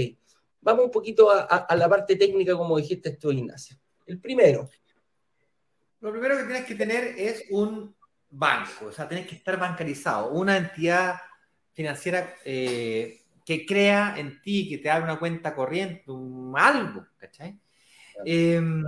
[0.61, 3.77] Vamos un poquito a, la parte técnica, como dijiste tú, Ignacio.
[4.05, 4.69] El primero.
[6.01, 7.95] Lo primero que tienes que tener es un
[8.31, 11.15] banco, o sea, tienes que estar bancarizado, una entidad
[11.73, 17.59] financiera eh, que crea en ti, que te abra una cuenta corriente, un, algo, ¿cachai?
[18.25, 18.83] Em,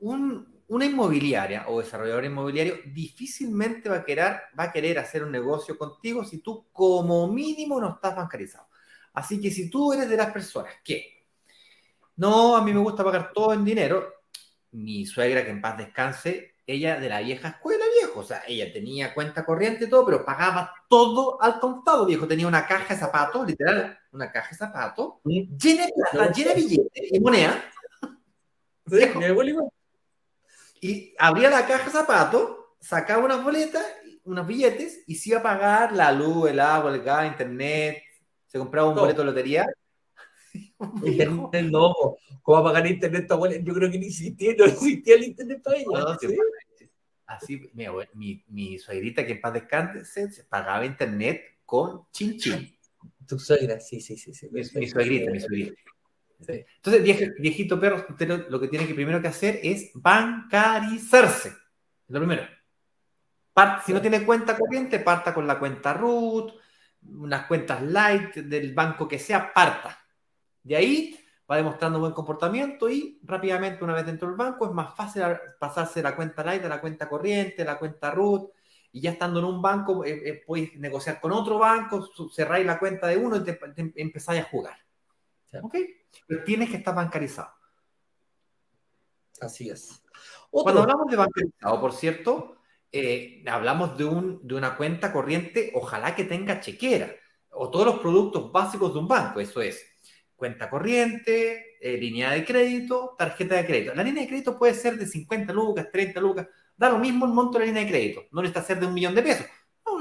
[0.00, 5.30] un, una inmobiliaria o desarrollador inmobiliario difícilmente va a, querer, va a querer hacer un
[5.30, 8.68] negocio contigo si tú como mínimo no estás bancarizado.
[9.12, 11.26] Así que si tú eres de las personas que,
[12.16, 14.14] no, a mí me gusta pagar todo en dinero,
[14.70, 17.81] mi suegra que en paz descanse, ella de la vieja escuela,
[18.12, 22.26] viejo, o sea, ella tenía cuenta corriente y todo, pero pagaba todo al contado, viejo,
[22.26, 26.56] tenía una caja de zapatos, literal, una caja de zapatos, llena de plata, llena de
[26.56, 27.64] billetes y moneda.
[28.84, 28.98] Sí,
[30.80, 33.84] y abría la caja de zapatos, sacaba unas boletas,
[34.24, 38.02] unos billetes y se iba a pagar la luz, el agua, el gas, internet.
[38.48, 39.66] Se compraba un boleto de lotería.
[41.04, 41.94] Internet no,
[42.42, 43.56] ¿cómo va a pagar internet tu abuela?
[43.62, 45.86] Yo creo que ni existía, no existía el internet para ella.
[45.86, 46.36] No, ¿sí?
[47.36, 52.76] Así, mi, mi, mi, suegrita que en paz descanse se pagaba internet con chin chin.
[53.26, 54.34] Tu suegra, sí, sí, sí.
[54.34, 54.48] sí.
[54.50, 55.80] Mi, mi suegrita, mi suegrita.
[56.46, 57.02] Entonces,
[57.38, 61.52] viejito perro, usted lo que tiene que primero que hacer es bancarizarse.
[62.08, 62.46] Lo primero.
[63.86, 66.52] si no tiene cuenta corriente, parta con la cuenta root,
[67.02, 69.98] unas cuentas light del banco que sea, parta.
[70.62, 71.21] De ahí
[71.52, 75.22] va demostrando buen comportamiento y rápidamente, una vez dentro del banco, es más fácil
[75.58, 78.50] pasarse de la cuenta light a la cuenta corriente, la cuenta root.
[78.90, 82.78] Y ya estando en un banco, eh, eh, puedes negociar con otro banco, cerráis la
[82.78, 83.58] cuenta de uno y te,
[83.96, 84.76] empezáis a jugar.
[85.62, 85.76] ¿Ok?
[86.26, 87.50] Pero tienes que estar bancarizado.
[89.40, 90.02] Así es.
[90.50, 92.56] Cuando hablamos de bancarizado, por cierto,
[92.90, 97.14] eh, hablamos de, un, de una cuenta corriente, ojalá que tenga chequera,
[97.50, 99.40] o todos los productos básicos de un banco.
[99.40, 99.91] Eso es
[100.42, 103.94] cuenta corriente, eh, línea de crédito, tarjeta de crédito.
[103.94, 107.32] La línea de crédito puede ser de 50 lucas, 30 lucas, da lo mismo el
[107.32, 108.24] monto de la línea de crédito.
[108.32, 109.46] No necesita ser de un millón de pesos.
[109.86, 109.98] No,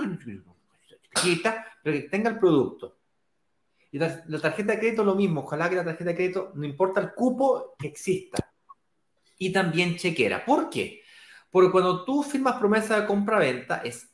[1.83, 2.97] pero que tenga el producto.
[3.91, 5.41] Y la, tarjeta de crédito lo mismo.
[5.41, 8.51] Ojalá que la tarjeta de crédito, no importa el cupo que exista.
[9.37, 10.43] y también chequera.
[10.43, 11.03] ¿Por qué?
[11.51, 14.10] Porque cuando tú firmas promesa de compra-venta, es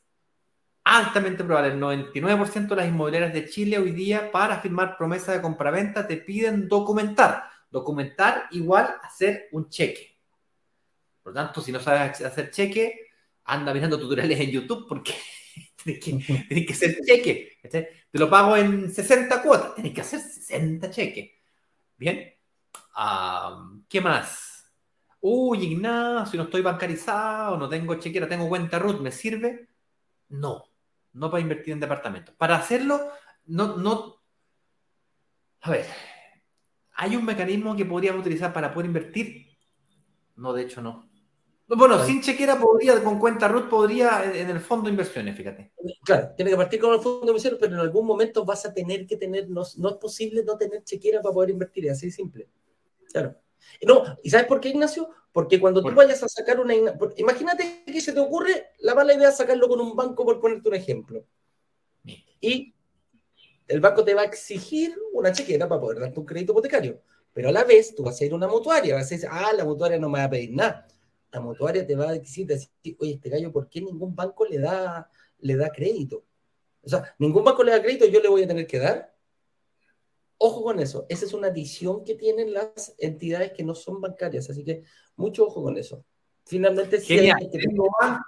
[0.88, 5.42] altamente probable, el 99% de las inmobiliarias de Chile hoy día para firmar promesa de
[5.42, 7.44] compra-venta te piden documentar.
[7.70, 10.18] Documentar igual hacer un cheque.
[11.22, 13.10] Por lo tanto, si no sabes hacer cheque,
[13.44, 15.14] anda mirando tutoriales en YouTube porque
[15.84, 17.58] tienes que, hacer cheque.
[17.70, 21.32] Te lo pago en 60 cuotas, tienes que hacer 60 cheques.
[21.98, 22.34] Bien.
[23.90, 24.72] ¿Qué más?
[25.20, 29.68] Uy, Ignacio, no estoy bancarizado, no tengo chequera, tengo cuenta RUT, ¿me sirve?
[30.30, 30.64] No,
[31.18, 32.36] no para invertir en departamentos.
[32.36, 33.12] Para hacerlo,
[33.46, 34.22] no, no.
[35.62, 35.86] A ver,
[36.96, 39.48] ¿hay un mecanismo que podríamos utilizar para poder invertir?
[40.36, 41.08] No, de hecho no.
[41.70, 45.74] Bueno, sin chequera podría, con cuenta RUT podría en el fondo de inversiones, fíjate.
[46.06, 48.74] Claro, tiene que partir con el fondo de inversiones, pero en algún momento vas a
[48.74, 52.10] tener que tener, no, no es posible no tener chequera para poder invertir, es así
[52.10, 52.48] simple.
[53.12, 53.36] Claro.
[53.86, 55.10] No, ¿y sabes por qué, Ignacio?
[55.38, 56.74] Porque cuando tú vayas a sacar una...
[57.18, 60.68] Imagínate que se te ocurre la mala idea de sacarlo con un banco, por ponerte
[60.68, 61.24] un ejemplo.
[62.42, 62.74] Y
[63.68, 67.02] el banco te va a exigir una chequera para poder darte un crédito hipotecario.
[67.34, 69.54] Pero a la vez tú vas a ir a una mutuaria, vas a decir, ah,
[69.54, 70.88] la mutuaria no me va a pedir nada
[71.32, 72.48] la mutuaria te va a decir,
[73.00, 76.26] oye, este gallo, ¿por qué ningún banco le da, le da crédito?
[76.82, 79.14] O sea, ningún banco le da crédito, yo le voy a tener que dar.
[80.40, 81.06] Ojo con eso.
[81.10, 84.50] Esa es una adición que tienen las entidades que no son bancarias.
[84.50, 84.84] Así que
[85.16, 86.06] mucho ojo con eso.
[86.46, 88.26] Finalmente, si tengo, banco,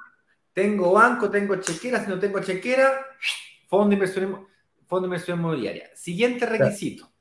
[0.54, 2.04] tengo banco, tengo chequera.
[2.04, 3.06] Si no tengo chequera,
[3.68, 4.48] fondo de inversión,
[4.88, 5.90] fondo de inversión inmobiliaria.
[5.96, 7.12] Siguiente requisito.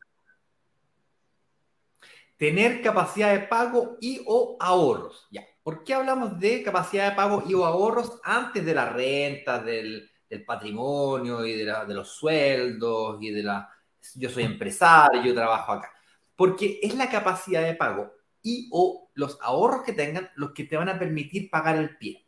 [2.37, 5.27] Tener capacidad de pago y o ahorros.
[5.31, 5.44] Ya.
[5.68, 10.11] ¿Por qué hablamos de capacidad de pago y o ahorros antes de la renta, del,
[10.46, 13.68] patrimonio y de, los sueldos y de la...
[14.15, 15.93] Yo soy empresario, yo trabajo acá.
[16.37, 20.77] Porque es la capacidad de pago y o los ahorros que tengan los que te
[20.77, 22.25] van a permitir pagar el pie.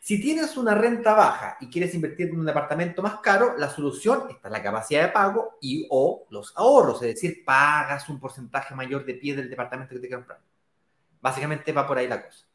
[0.00, 4.24] Si tienes una renta baja y quieres invertir en un departamento más caro, la solución
[4.30, 8.74] está en la capacidad de pago y o los ahorros, es decir, pagas un porcentaje
[8.74, 10.40] mayor de pie del departamento que te compras.
[11.20, 12.46] Básicamente va por ahí la cosa.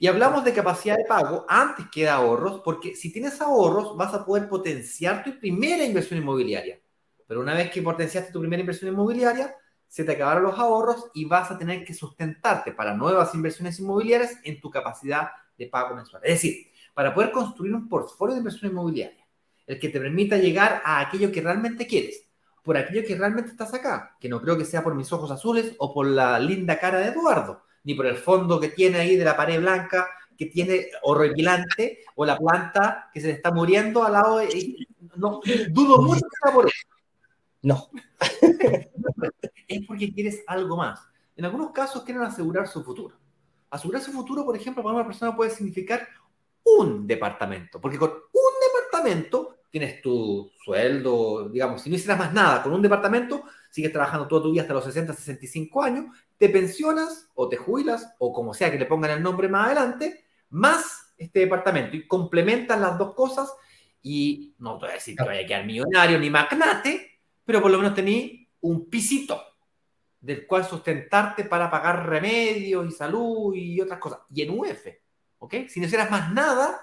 [0.00, 4.12] Y hablamos de capacidad de pago antes que de ahorros, porque si tienes ahorros vas
[4.14, 6.80] a poder potenciar tu primera inversión inmobiliaria.
[7.28, 9.54] Pero una vez que potenciaste tu primera inversión inmobiliaria,
[9.86, 14.38] se te acabaron los ahorros y vas a tener que sustentarte para nuevas inversiones inmobiliarias
[14.42, 16.22] en tu capacidad de pago mensual.
[16.24, 19.26] Es decir, para poder construir un portfolio de inversión inmobiliaria,
[19.66, 22.26] el que te permita llegar a aquello que realmente quieres,
[22.62, 25.74] por aquello que realmente estás acá, que no creo que sea por mis ojos azules
[25.78, 29.24] o por la linda cara de Eduardo, ni por el fondo que tiene ahí de
[29.24, 34.12] la pared blanca que tiene horripilante o la planta que se le está muriendo al
[34.12, 34.86] lado de...
[35.16, 36.97] No, dudo mucho que sea por eso.
[37.62, 37.90] No.
[39.68, 41.00] es porque quieres algo más.
[41.36, 43.16] En algunos casos quieren asegurar su futuro.
[43.70, 46.08] Asegurar su futuro, por ejemplo, para una persona puede significar
[46.64, 48.52] un departamento, porque con un
[48.90, 54.26] departamento tienes tu sueldo, digamos, si no hicieras más nada con un departamento, sigues trabajando
[54.26, 58.54] toda tu vida hasta los 60, 65 años, te pensionas o te jubilas o como
[58.54, 63.14] sea que le pongan el nombre más adelante, más este departamento y complementan las dos
[63.14, 63.52] cosas
[64.02, 67.17] y no te voy a decir que vaya a quedar millonario ni magnate,
[67.48, 68.30] pero por lo menos tenés
[68.60, 69.42] un pisito
[70.20, 74.18] del cual sustentarte para pagar remedios y salud y otras cosas.
[74.28, 74.86] Y en UF,
[75.38, 75.54] ¿ok?
[75.66, 76.78] Si no hicieras más nada,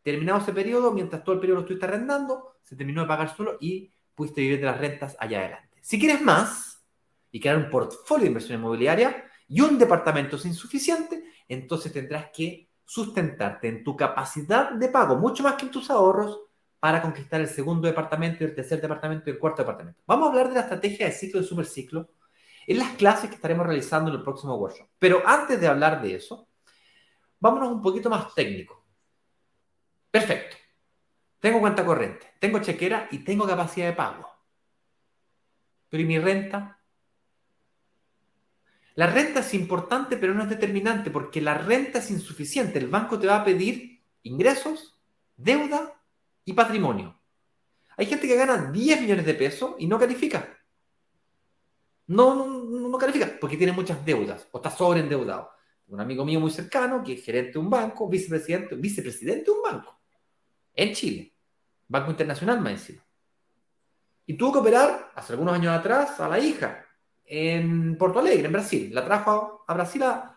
[0.00, 3.56] terminado ese periodo, mientras todo el periodo lo estuviste arrendando, se terminó de pagar solo
[3.58, 5.80] y pudiste vivir de las rentas allá adelante.
[5.82, 6.86] Si quieres más
[7.32, 12.70] y crear un portfolio de inversión inmobiliaria y un departamento es insuficiente, entonces tendrás que
[12.84, 16.38] sustentarte en tu capacidad de pago, mucho más que en tus ahorros,
[16.80, 20.00] para conquistar el segundo departamento, el tercer departamento y el cuarto departamento.
[20.06, 22.10] Vamos a hablar de la estrategia de ciclo y superciclo
[22.66, 24.88] en las clases que estaremos realizando en el próximo workshop.
[24.98, 26.48] Pero antes de hablar de eso,
[27.40, 28.84] vámonos un poquito más técnico.
[30.10, 30.56] Perfecto.
[31.40, 34.28] Tengo cuenta corriente, tengo chequera y tengo capacidad de pago.
[35.88, 36.80] Pero ¿y mi renta?
[38.94, 42.78] La renta es importante, pero no es determinante, porque la renta es insuficiente.
[42.78, 44.98] El banco te va a pedir ingresos,
[45.36, 45.97] deuda
[46.48, 47.14] y patrimonio.
[47.98, 50.48] Hay gente que gana 10 millones de pesos y no califica.
[52.06, 55.50] No, no, no califica, porque tiene muchas deudas o está sobreendeudado.
[55.88, 59.62] Un amigo mío muy cercano, que es gerente de un banco, vicepresidente, vicepresidente de un
[59.62, 60.00] banco,
[60.72, 61.34] en Chile,
[61.86, 63.06] Banco Internacional más encima.
[64.24, 66.82] Y tuvo que operar hace algunos años atrás a la hija
[67.26, 68.90] en Porto Alegre, en Brasil.
[68.94, 70.34] La trajo a, Brasil a,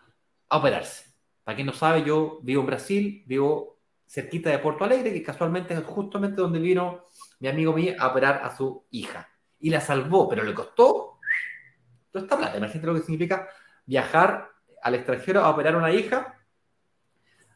[0.50, 1.10] operarse.
[1.42, 3.71] Para quien no sabe, yo vivo en Brasil, vivo
[4.12, 7.06] cerquita de Porto Alegre, que casualmente es justamente donde vino
[7.40, 9.26] mi amigo mío a operar a su hija.
[9.58, 11.18] Y la salvó, pero le costó
[12.10, 12.58] toda esta plata.
[12.58, 13.48] Imagínate lo que significa
[13.86, 14.50] viajar
[14.82, 16.38] al extranjero a operar una hija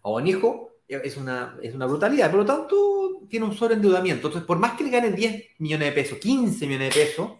[0.01, 2.31] o un hijo, es una, es una brutalidad.
[2.31, 4.29] Por lo tanto, tiene un sobreendeudamiento.
[4.29, 7.33] Entonces, por más que le ganen 10 millones de pesos, 15 millones de pesos,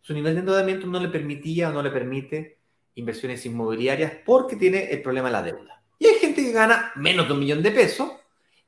[0.00, 2.58] su nivel de endeudamiento no le permitía o no le permite
[2.96, 5.83] inversiones inmobiliarias porque tiene el problema de la deuda.
[5.98, 8.10] Y hay gente que gana menos de un millón de pesos,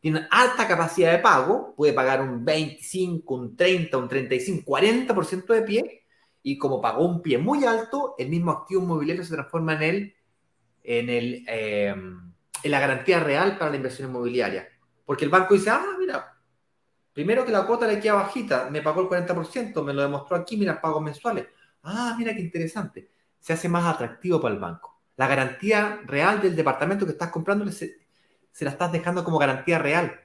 [0.00, 5.62] tiene alta capacidad de pago, puede pagar un 25, un 30, un 35, 40% de
[5.62, 6.02] pie,
[6.42, 10.14] y como pagó un pie muy alto, el mismo activo inmobiliario se transforma en el,
[10.84, 11.94] en el eh,
[12.62, 14.68] en la garantía real para la inversión inmobiliaria.
[15.04, 16.36] Porque el banco dice, ah, mira,
[17.12, 20.56] primero que la cuota le queda bajita, me pagó el 40%, me lo demostró aquí,
[20.56, 21.46] mira, pagos mensuales.
[21.82, 23.10] Ah, mira qué interesante.
[23.38, 24.95] Se hace más atractivo para el banco.
[25.16, 27.98] La garantía real del departamento que estás comprando se,
[28.52, 30.20] se la estás dejando como garantía real.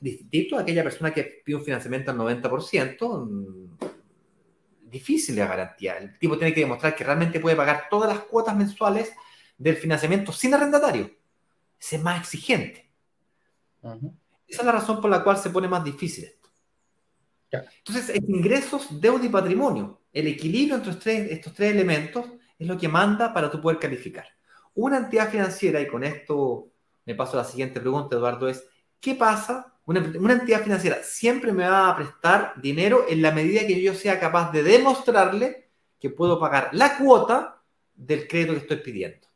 [0.00, 5.96] Distinto a aquella persona que pide un financiamiento al 90%, mm, difícil la garantía.
[5.96, 9.12] El tipo tiene que demostrar que realmente puede pagar todas las cuotas mensuales
[9.56, 11.10] del financiamiento sin arrendatario
[11.90, 12.88] es más exigente.
[14.46, 16.48] Esa es la razón por la cual se pone más difícil esto.
[17.50, 22.24] Entonces, ingresos, deuda y patrimonio, el equilibrio entre estos tres, estos tres elementos
[22.62, 24.26] es lo que manda para tú poder calificar.
[24.74, 26.70] Una entidad financiera, y con esto
[27.04, 28.66] me paso a la siguiente pregunta, Eduardo, es,
[29.00, 29.74] ¿qué pasa?
[29.84, 33.94] Una, una, entidad financiera siempre me va a prestar dinero en la medida que yo
[33.94, 37.62] sea capaz de demostrarle que puedo pagar la cuota
[37.94, 39.28] del crédito que estoy pidiendo.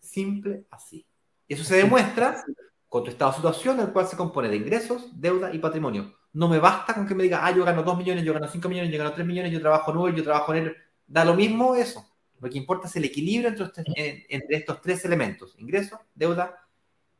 [0.00, 1.06] Simple así.
[1.48, 2.44] Y eso se demuestra
[2.88, 6.14] con tu estado de situación, el cual se compone de ingresos, deuda y patrimonio.
[6.32, 8.68] No me basta con que me diga, ah, yo gano 2 millones, yo gano 5
[8.68, 10.76] millones, yo gano 3 millones, yo trabajo 9, yo trabajo en él.
[11.06, 12.05] Da lo mismo eso.
[12.40, 16.68] Lo que importa es el equilibrio entre, estos tres elementos, ingresos, deuda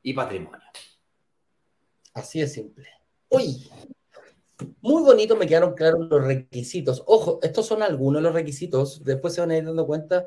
[0.02, 0.66] y patrimonio.
[2.12, 2.86] Así de simple.
[3.28, 3.68] Uy,
[4.80, 7.02] muy bonito, me quedaron claros los requisitos.
[7.06, 9.02] Ojo, estos son algunos de los requisitos.
[9.04, 10.26] Después se van a ir dando cuenta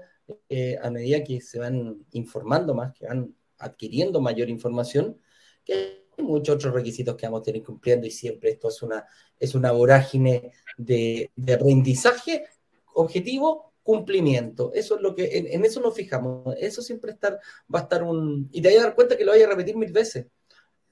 [0.50, 5.20] eh, a medida que se van informando más, que van adquiriendo mayor información,
[5.64, 9.06] que hay muchos otros requisitos que vamos a tener cumpliendo y siempre esto es una,
[9.40, 12.46] es una vorágine de, de aprendizaje,
[12.94, 14.72] objetivo, cumplimiento.
[14.72, 16.56] Eso es lo que, en, eso nos fijamos.
[16.60, 17.40] Eso siempre estar,
[17.74, 18.48] va a estar un...
[18.52, 20.28] Y te vas a dar cuenta que lo voy a repetir mil veces.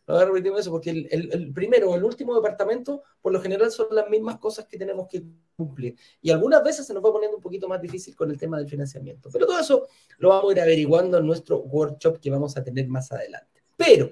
[0.08, 3.04] Lo voy a repetir mil veces porque el, el, el primero o el último departamento,
[3.22, 5.22] por lo general, son las mismas cosas que tenemos que
[5.56, 5.96] cumplir.
[6.24, 8.68] Y algunas veces se nos va poniendo un poquito más difícil con el tema del
[8.68, 9.30] financiamiento.
[9.32, 12.88] Pero todo eso lo vamos a ir averiguando en nuestro workshop que vamos a tener
[12.88, 13.62] más adelante.
[13.76, 14.10] Pero,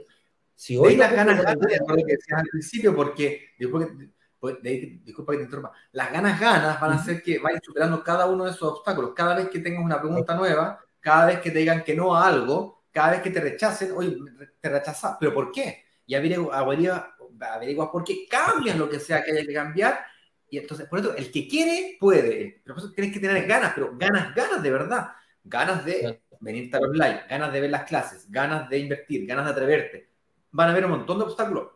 [0.54, 0.96] si hoy...
[0.96, 1.82] las ganas, decías
[2.38, 3.40] al principio, porque,
[4.54, 8.26] pues, disculpa que te interrumpa, las ganas, ganas van a hacer que vayas superando cada
[8.28, 9.14] uno de esos obstáculos.
[9.16, 12.28] Cada vez que tengas una pregunta nueva, cada vez que te digan que no a
[12.28, 14.18] algo, cada vez que te rechacen, oye,
[14.60, 15.86] te rechazas, ¿pero por qué?
[16.06, 16.58] Y averigua,
[17.40, 20.00] averigua por qué cambias lo que sea que haya que cambiar
[20.50, 22.62] y entonces, por eso, el que quiere, puede.
[22.64, 25.10] Pero por eso tienes que tener ganas, pero ganas, ganas de verdad.
[25.44, 29.46] Ganas de venir a los live, ganas de ver las clases, ganas de invertir, ganas
[29.46, 30.10] de atreverte.
[30.52, 31.72] Van a haber un montón de obstáculos.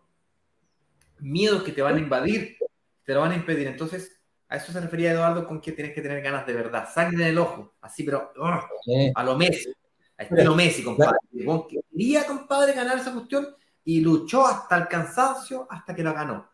[1.22, 2.58] Miedos que te van a invadir,
[3.04, 3.68] te lo van a impedir.
[3.68, 6.88] Entonces, a eso se refería Eduardo con que tienes que tener ganas de verdad.
[6.92, 8.32] Sangre en el ojo, así, pero
[9.16, 9.72] a lo Messi.
[10.18, 11.18] A estilo Messi, compadre.
[11.92, 13.48] Quería, compadre, ganar esa cuestión
[13.84, 16.50] y luchó hasta el cansancio hasta que lo ganó.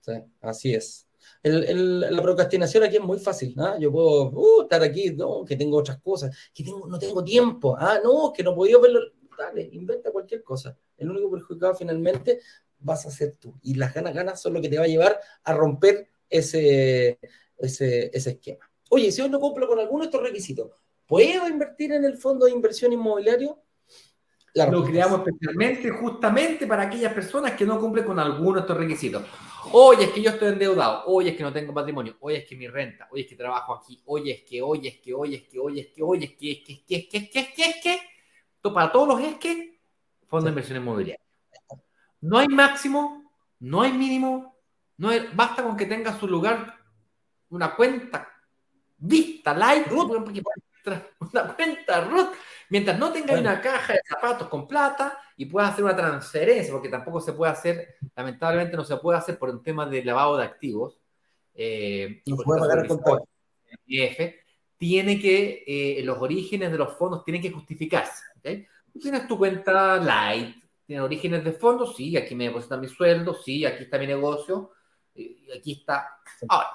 [0.00, 1.06] Sí, así es
[1.42, 3.54] la procrastinación aquí es muy fácil.
[3.58, 3.76] ¿ah?
[3.78, 7.76] Yo puedo uh, estar aquí, no, que tengo otras cosas, que tengo, no tengo tiempo.
[7.78, 9.00] Ah, no, que no podía verlo.
[9.38, 10.76] Dale, inventa cualquier cosa.
[10.98, 12.40] El único perjudicado finalmente
[12.80, 13.58] vas a ser tú.
[13.62, 17.18] Y las ganas, ganas son lo que te va a llevar a romper ese,
[17.58, 18.70] ese, ese esquema.
[18.90, 20.70] Oye, si hoy no cumplo con alguno de estos requisitos,
[21.06, 23.62] ¿puedo invertir en el fondo de inversión inmobiliario?
[24.54, 29.22] lo creamos especialmente justamente para aquellas personas que no cumplen con alguno de estos requisitos.
[29.72, 31.04] Oye, es que yo estoy endeudado.
[31.06, 32.16] Oye, es que no tengo patrimonio.
[32.20, 33.08] Oye, es que mi renta.
[33.12, 34.02] Oye, es que trabajo aquí.
[34.06, 36.50] Oye, es que, oye, es que, oye, es que, oye, es que, oye, es que,
[36.52, 38.00] es que, es que, es que, es que, es que, es
[38.62, 38.70] que.
[38.70, 39.80] Para todos los es que,
[40.26, 41.29] fondo de inversión inmobiliaria.
[42.20, 44.56] No hay máximo, no hay mínimo,
[44.96, 46.74] no hay, basta con que tenga su lugar
[47.48, 48.28] una cuenta
[48.98, 49.90] vista, like,
[51.20, 52.30] una cuenta root
[52.70, 56.88] Mientras no tengas una caja de zapatos con plata y puedas hacer una transferencia, porque
[56.88, 60.44] tampoco se puede hacer, lamentablemente no se puede hacer por un tema de lavado de
[60.44, 60.96] activos.
[61.52, 64.34] Eh, no puede pagar el
[64.76, 68.22] tiene que, eh, los orígenes de los fondos tienen que justificarse.
[68.92, 70.59] Tú tienes tu cuenta light,
[70.90, 74.72] tienes orígenes de fondos, sí, aquí me depositan mi sueldo, sí, aquí está mi negocio,
[75.14, 76.18] y aquí está.
[76.48, 76.66] Ahora,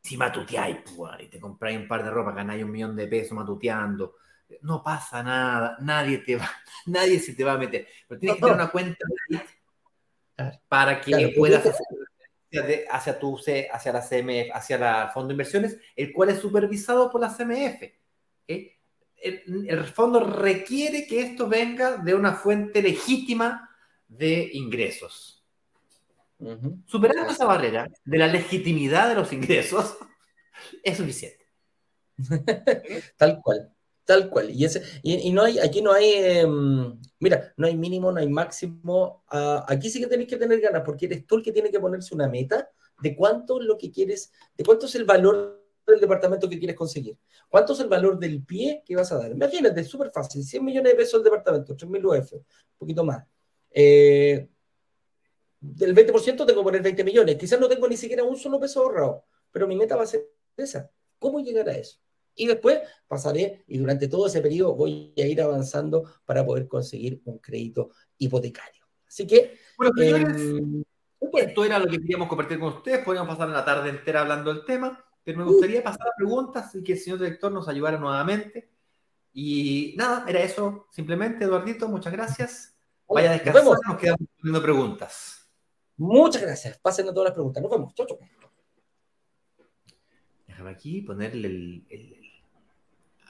[0.00, 3.32] si matuteáis, pues, y te compráis un par de ropa, ganáis un millón de pesos
[3.32, 4.14] matuteando,
[4.60, 6.48] no pasa nada, nadie te va,
[6.86, 7.88] nadie se te va a meter.
[8.06, 9.04] Pero tienes que tener una cuenta
[10.68, 11.84] para que puedas hacer
[12.92, 13.40] hacia, tu,
[13.72, 17.90] hacia la CMF, hacia la Fondo de Inversiones, el cual es supervisado por la CMF.
[19.22, 23.70] El, fondo requiere que esto venga de una fuente legítima
[24.08, 25.42] de ingresos.
[26.86, 29.96] Superando esa barrera de la legitimidad de los ingresos
[30.82, 31.46] es suficiente.
[33.16, 33.72] Tal cual,
[34.04, 34.50] tal cual.
[34.50, 38.28] Y, ese, y, no hay, aquí no hay, em, mira, no hay mínimo, no hay
[38.28, 39.24] máximo.
[39.28, 41.80] Ah, aquí sí que tenéis que tener ganas, porque eres tú el que tiene que
[41.80, 42.68] ponerse una meta
[43.00, 46.76] de cuánto es lo que quieres, de cuánto es el valor del departamento que quieres
[46.76, 47.16] conseguir.
[47.48, 49.32] ¿Cuánto es el valor del pie que vas a dar?
[49.32, 52.44] Imagínate, es súper fácil, 100 millones de pesos el departamento, 3.000 UF, un
[52.78, 53.24] poquito más.
[53.70, 54.48] Eh,
[55.60, 57.36] del 20% tengo que poner 20 millones.
[57.36, 60.28] Quizás no tengo ni siquiera un solo peso ahorrado, pero mi meta va a ser
[60.56, 60.90] esa.
[61.18, 61.98] ¿Cómo llegar a eso?
[62.34, 67.20] Y después pasaré y durante todo ese periodo voy a ir avanzando para poder conseguir
[67.24, 68.84] un crédito hipotecario.
[69.06, 69.58] Así que...
[69.76, 69.92] Bueno,
[71.34, 73.04] esto era lo que queríamos compartir con ustedes.
[73.04, 76.82] Podríamos pasar la tarde entera hablando del tema, pero me gustaría pasar a preguntas y
[76.82, 78.70] que el señor director nos ayudara nuevamente.
[79.32, 80.88] Y nada, era eso.
[80.90, 82.76] Simplemente, Eduardito, muchas gracias.
[83.08, 85.48] Vaya a descansar, nos, nos quedamos poniendo preguntas.
[85.96, 86.78] Muchas gracias.
[86.78, 87.62] Pasen a todas las preguntas.
[87.62, 87.94] Nos vemos.
[87.94, 88.18] Chau, chau.
[90.46, 92.16] Déjame aquí ponerle el, el...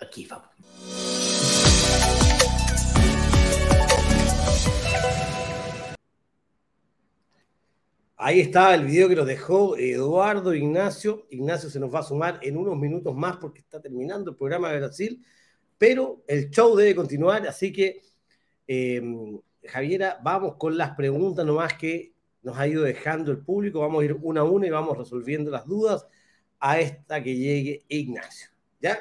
[0.00, 1.41] Aquí vamos.
[8.24, 11.26] Ahí está el video que nos dejó Eduardo Ignacio.
[11.30, 14.70] Ignacio se nos va a sumar en unos minutos más porque está terminando el programa
[14.70, 15.26] de Brasil,
[15.76, 18.00] pero el show debe continuar, así que
[18.68, 19.02] eh,
[19.64, 23.80] Javiera, vamos con las preguntas nomás que nos ha ido dejando el público.
[23.80, 26.06] Vamos a ir una a una y vamos resolviendo las dudas
[26.60, 28.50] a esta que llegue Ignacio.
[28.80, 29.00] ¿Ya?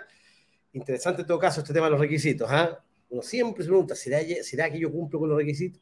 [0.73, 2.49] Interesante en todo caso este tema de los requisitos.
[2.49, 2.83] ¿ah?
[3.09, 5.79] Uno siempre se pregunta, ¿será, ¿será que yo cumplo con los requisitos?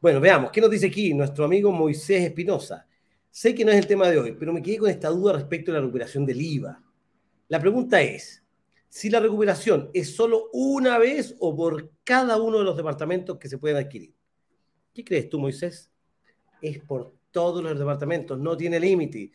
[0.00, 2.86] Bueno, veamos, ¿qué nos dice aquí nuestro amigo Moisés Espinosa?
[3.30, 5.70] Sé que no es el tema de hoy, pero me quedé con esta duda respecto
[5.70, 6.82] a la recuperación del IVA.
[7.48, 8.42] La pregunta es,
[8.88, 13.50] si la recuperación es solo una vez o por cada uno de los departamentos que
[13.50, 14.14] se pueden adquirir.
[14.94, 15.90] ¿Qué crees tú, Moisés?
[16.62, 19.30] Es por todos los departamentos, no tiene límite.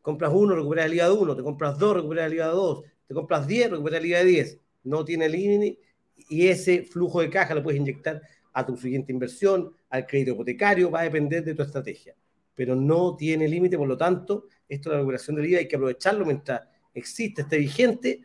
[0.00, 2.82] Compras uno, recuperas el IVA de uno, te compras dos, recuperas el IVA de dos,
[3.06, 4.60] te compras diez, recuperas el IVA de diez.
[4.82, 5.78] No tiene límite
[6.28, 8.20] y ese flujo de caja lo puedes inyectar
[8.52, 12.14] a tu siguiente inversión, al crédito hipotecario, va a depender de tu estrategia.
[12.54, 15.76] Pero no tiene límite, por lo tanto, esto de la recuperación del IVA hay que
[15.76, 16.62] aprovecharlo mientras
[16.94, 18.22] existe, esté vigente,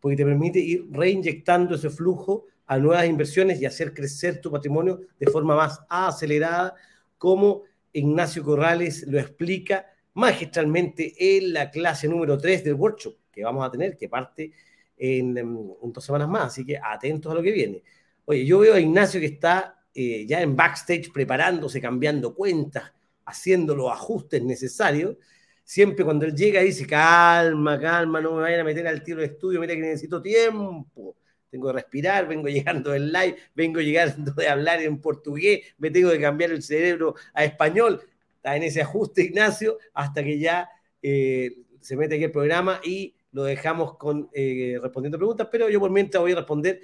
[0.00, 5.00] porque te permite ir reinyectando ese flujo a nuevas inversiones y hacer crecer tu patrimonio
[5.18, 6.74] de forma más acelerada,
[7.18, 13.66] como Ignacio Corrales lo explica magistralmente en la clase número 3 del workshop que vamos
[13.66, 14.52] a tener, que parte
[14.96, 16.44] en, en dos semanas más.
[16.44, 17.82] Así que atentos a lo que viene.
[18.24, 22.92] Oye, yo veo a Ignacio que está eh, ya en backstage preparándose, cambiando cuentas,
[23.24, 25.16] haciendo los ajustes necesarios.
[25.64, 29.26] Siempre cuando él llega dice, calma, calma, no me vayan a meter al tiro de
[29.26, 31.16] estudio, mira que necesito tiempo.
[31.50, 36.10] Tengo que respirar, vengo llegando del live, vengo llegando de hablar en portugués, me tengo
[36.10, 38.00] que cambiar el cerebro a español.
[38.36, 40.68] Está en ese ajuste, Ignacio, hasta que ya
[41.02, 45.78] eh, se mete aquí el programa y lo dejamos con, eh, respondiendo preguntas, pero yo
[45.78, 46.80] por mientras voy a responder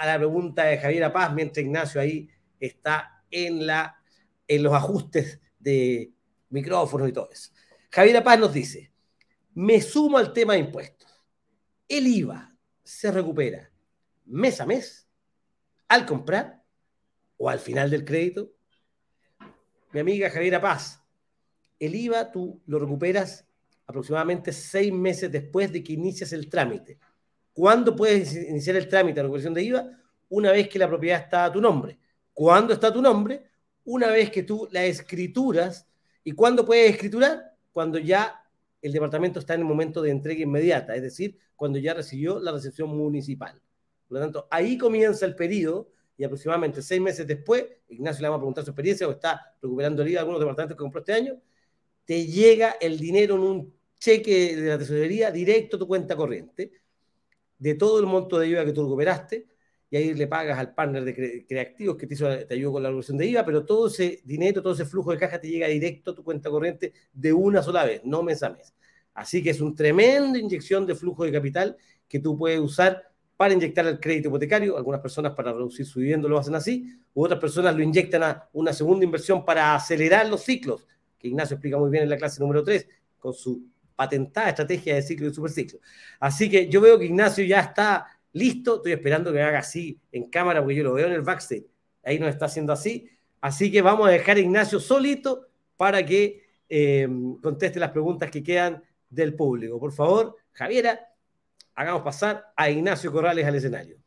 [0.00, 2.26] a la pregunta de Javier Paz, mientras Ignacio ahí
[2.58, 4.02] está en, la,
[4.48, 6.10] en los ajustes de
[6.48, 7.52] micrófonos y todo eso.
[7.90, 8.90] Javier Paz nos dice,
[9.52, 11.06] me sumo al tema de impuestos.
[11.86, 13.70] El IVA se recupera
[14.24, 15.06] mes a mes
[15.86, 16.62] al comprar
[17.36, 18.54] o al final del crédito.
[19.92, 21.02] Mi amiga Javiera Paz,
[21.78, 23.46] el IVA tú lo recuperas
[23.86, 26.98] aproximadamente seis meses después de que inicias el trámite.
[27.60, 29.90] ¿Cuándo puedes iniciar el trámite de recuperación de IVA?
[30.30, 31.98] Una vez que la propiedad está a tu nombre.
[32.32, 33.44] ¿Cuándo está tu nombre?
[33.84, 35.86] Una vez que tú la escrituras.
[36.24, 37.54] ¿Y cuándo puedes escriturar?
[37.70, 38.42] Cuando ya
[38.80, 42.50] el departamento está en el momento de entrega inmediata, es decir, cuando ya recibió la
[42.50, 43.60] recepción municipal.
[44.08, 48.36] Por lo tanto, ahí comienza el periodo y aproximadamente seis meses después, Ignacio le va
[48.36, 51.12] a preguntar su experiencia o está recuperando el IVA de algunos departamentos que compró este
[51.12, 51.38] año,
[52.06, 56.80] te llega el dinero en un cheque de la tesorería directo a tu cuenta corriente
[57.60, 59.46] de todo el monto de IVA que tú recuperaste
[59.90, 62.88] y ahí le pagas al partner de creativos que te, hizo, te ayudó con la
[62.88, 66.12] reducción de IVA, pero todo ese dinero, todo ese flujo de caja te llega directo
[66.12, 68.74] a tu cuenta corriente de una sola vez, no mes a mes.
[69.14, 71.76] Así que es una tremenda inyección de flujo de capital
[72.08, 73.02] que tú puedes usar
[73.36, 74.76] para inyectar el crédito hipotecario.
[74.76, 78.48] Algunas personas para reducir su vivienda lo hacen así, u otras personas lo inyectan a
[78.52, 80.86] una segunda inversión para acelerar los ciclos,
[81.18, 82.86] que Ignacio explica muy bien en la clase número 3,
[83.18, 83.64] con su
[84.00, 85.78] patentada estrategia de ciclo y superciclo.
[86.18, 90.30] Así que yo veo que Ignacio ya está listo, estoy esperando que haga así en
[90.30, 91.66] cámara porque yo lo veo en el backstage,
[92.02, 93.10] ahí nos está haciendo así,
[93.42, 97.06] así que vamos a dejar a Ignacio solito para que eh,
[97.42, 99.78] conteste las preguntas que quedan del público.
[99.78, 100.98] Por favor, Javiera,
[101.74, 103.98] hagamos pasar a Ignacio Corrales al escenario.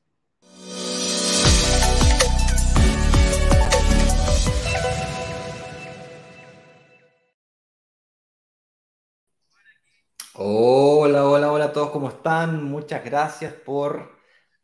[10.35, 12.63] Hola, hola, hola a todos, ¿cómo están?
[12.63, 14.17] Muchas gracias por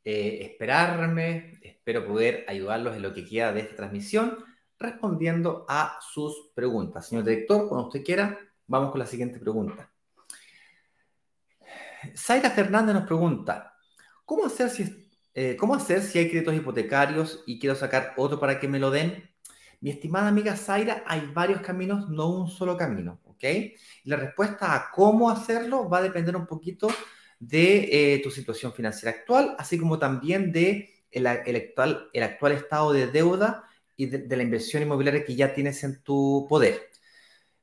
[0.03, 1.59] eh, esperarme.
[1.61, 4.43] Espero poder ayudarlos en lo que queda de esta transmisión
[4.79, 7.07] respondiendo a sus preguntas.
[7.07, 9.91] Señor director, cuando usted quiera, vamos con la siguiente pregunta.
[12.15, 13.75] Zaira Fernández nos pregunta,
[14.25, 18.59] ¿cómo hacer si, eh, ¿cómo hacer si hay créditos hipotecarios y quiero sacar otro para
[18.59, 19.29] que me lo den?
[19.81, 23.19] Mi estimada amiga Zaira, hay varios caminos, no un solo camino.
[23.41, 26.89] Y la respuesta a cómo hacerlo va a depender un poquito
[27.39, 32.91] de eh, tu situación financiera actual, así como también de el, actual, el actual estado
[32.91, 33.63] de deuda
[33.95, 36.89] y de, la inversión inmobiliaria que ya tienes en tu poder.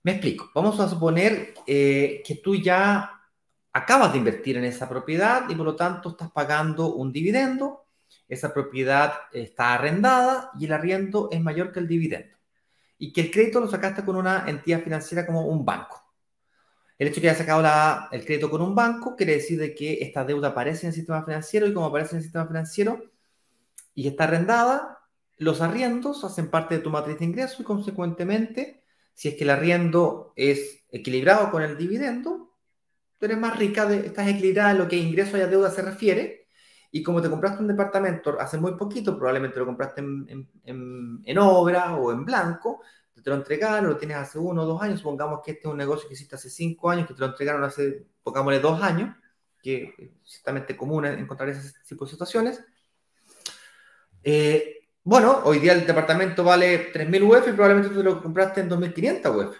[0.02, 0.50] Me explico.
[0.54, 3.10] Vamos a suponer eh, que tú ya
[3.72, 7.86] acabas de invertir en esa propiedad y por lo tanto estás pagando un dividendo,
[8.28, 12.36] esa propiedad está arrendada y el arriendo es mayor que el dividendo
[12.99, 16.03] y que el crédito lo sacaste con una entidad financiera como un banco.
[16.99, 19.99] El hecho de que hayas sacado el crédito con un banco quiere decir de que
[20.01, 23.03] esta deuda aparece en el sistema financiero y como aparece en el sistema financiero
[23.94, 24.99] y está arrendada,
[25.36, 28.82] los arriendos hacen parte de tu matriz de ingreso y consecuentemente,
[29.12, 32.55] si es que el arriendo es equilibrado con el dividendo,
[33.18, 36.45] tú eres más rica, estás equilibrada en lo que ingreso y a deuda se refiere
[36.91, 42.12] y como te compraste un departamento hace muy poquito, probablemente lo compraste en, obra o
[42.12, 42.82] en blanco,
[43.22, 45.78] te lo entregaron, lo tienes hace uno o dos años, supongamos que este es un
[45.78, 49.16] negocio que hiciste hace cinco años, que te lo entregaron hace, pongámosle dos años,
[49.61, 52.64] que es ciertamente común encontrar ese tipo de situaciones.
[54.22, 58.70] Eh, bueno, hoy día el departamento vale 3.000 UF y probablemente tú lo compraste en
[58.70, 59.57] 2.500 UF.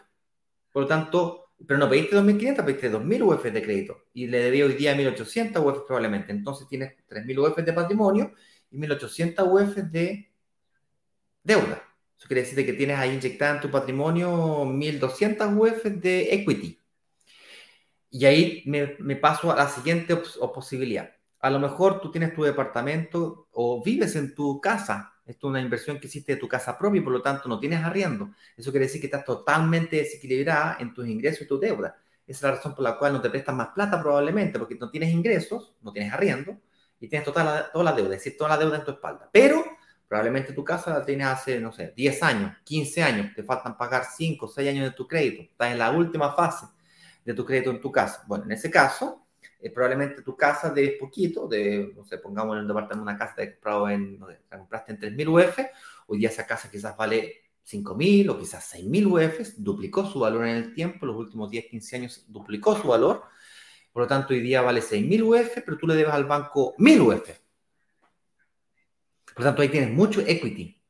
[0.73, 4.67] Por lo tanto, pero no pediste 2.500, pediste 2.000 UF de crédito y le debía
[4.67, 6.33] hoy día 1.800 UF probablemente.
[6.33, 8.33] Entonces tienes 3.000 UF de patrimonio
[8.71, 10.31] y 1.800 UF de
[11.43, 11.83] deuda.
[12.19, 16.79] Eso quiere decir que tienes ahí inyectada en tu patrimonio 1.200 UF de equity.
[18.11, 21.11] Y ahí me, me paso a la siguiente posibilidad.
[21.41, 25.61] A lo mejor tú tienes tu departamento o vives en tu casa esto es una
[25.61, 28.31] inversión que hiciste de tu casa propia y por lo tanto no tienes arriendo.
[28.57, 31.97] Eso quiere decir que estás totalmente desequilibrada en tus ingresos y tu deuda.
[32.27, 34.91] Esa es la razón por la cual no te prestan más plata probablemente, porque no
[34.91, 36.59] tienes ingresos, no tienes arriendo
[37.01, 39.29] y tienes toda la, toda la deuda, es decir, toda la deuda en tu espalda.
[39.33, 39.65] Pero
[40.09, 44.05] probablemente tu casa la tienes hace, no sé, 10 años, 15 años, te faltan pagar
[44.05, 46.67] 5, 6 años de tu crédito, estás en la última fase
[47.25, 48.23] de tu crédito en tu casa.
[48.29, 49.26] Bueno, en ese caso,
[49.61, 53.35] eh, probablemente tu casa de poquito, de, no sé, pongamos en el departamento una casa
[53.37, 54.19] que comprado en,
[54.51, 55.59] la compraste en 3.000 UF,
[56.07, 60.57] hoy día esa casa quizás vale 5.000 o quizás 6.000 UF, duplicó su valor en
[60.57, 63.23] el tiempo, los últimos 10, 15 años duplicó su valor,
[63.93, 67.01] por lo tanto hoy día vale 6.000 UF, pero tú le debes al banco 1.000
[67.01, 67.31] UF.
[69.35, 70.83] Por lo tanto ahí tienes mucho equity,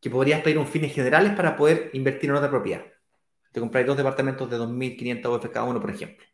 [0.00, 2.84] que podrías pedir un fines generales para poder invertir en otra propiedad.
[3.52, 6.24] Te compráis dos departamentos de 2.500 UF cada uno, por ejemplo.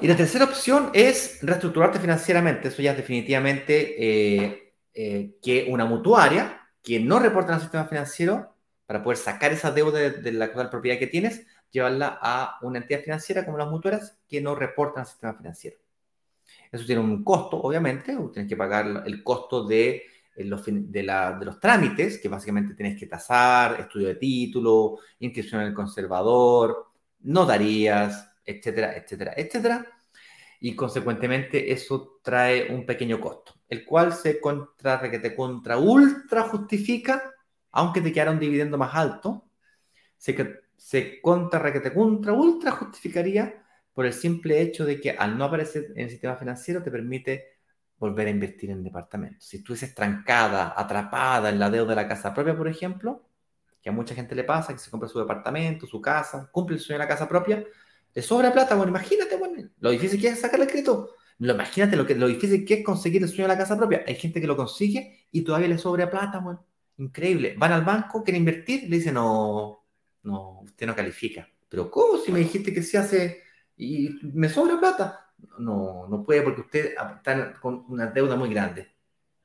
[0.00, 2.68] Y la tercera opción es reestructurarte financieramente.
[2.68, 8.54] Eso ya es definitivamente eh, eh, que una mutuaria que no reporta al sistema financiero
[8.84, 13.00] para poder sacar esa deuda de, la actual propiedad que tienes, llevarla a una entidad
[13.00, 15.78] financiera como las mutuarias que no reportan al sistema financiero.
[16.70, 20.04] Eso tiene un costo, obviamente, tienes que pagar el costo de
[20.36, 25.74] eh, los, de, trámites, que básicamente tienes que tasar, estudio de título, inscripción en el
[25.74, 26.86] conservador,
[27.22, 29.86] notarías, etcétera, etcétera, etcétera.
[30.60, 36.44] Y consecuentemente eso trae un pequeño costo, el cual se contra, que te contra ultra
[36.44, 37.34] justifica,
[37.72, 39.50] aunque te quedara un dividendo más alto,
[40.16, 45.36] se, se contra que te contra ultra justificaría por el simple hecho de que al
[45.36, 47.56] no aparecer en el sistema financiero te permite
[47.98, 49.46] volver a invertir en departamentos.
[49.46, 53.26] Si estuvieses trancada, atrapada en la deuda de la casa propia, por ejemplo,
[53.80, 56.82] que a mucha gente le pasa, que se compra su departamento, su casa, cumple el
[56.82, 57.64] sueño de la casa propia,
[58.16, 61.10] le sobra plata, bueno, imagínate, bueno, lo difícil que es sacar el crédito.
[61.38, 64.04] Lo, imagínate lo, que, lo difícil que es conseguir el sueño de la casa propia.
[64.06, 66.64] Hay gente que lo consigue y todavía le sobra plata, bueno.
[66.96, 67.56] Increíble.
[67.58, 69.84] Van al banco, quieren invertir, le dicen, no,
[70.22, 71.46] no, usted no califica.
[71.68, 73.42] Pero ¿cómo si me dijiste que se hace
[73.76, 75.34] y me sobra plata?
[75.58, 78.94] No, no puede porque usted está con una deuda muy grande.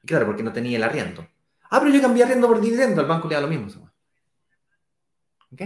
[0.06, 1.28] claro, porque no tenía el arriendo.
[1.70, 3.92] Ah, pero yo cambié arriendo por dividendo, al banco le da lo mismo.
[5.52, 5.62] ¿Ok?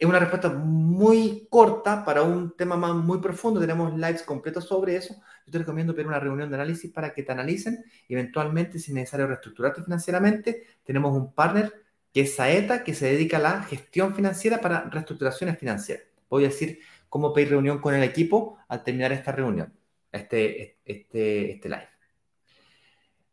[0.00, 3.60] Es una respuesta muy corta para un tema más muy profundo.
[3.60, 5.14] Tenemos lives completos sobre eso.
[5.44, 7.84] Yo te recomiendo pedir una reunión de análisis para que te analicen.
[8.08, 11.84] Eventualmente, si es necesario reestructurarte financieramente, tenemos un partner
[12.14, 16.06] que es Saeta, que se dedica a la gestión financiera para reestructuraciones financieras.
[16.30, 16.80] Voy a decir
[17.10, 19.70] cómo pedir reunión con el equipo al terminar esta reunión,
[20.10, 21.88] este, este, este live.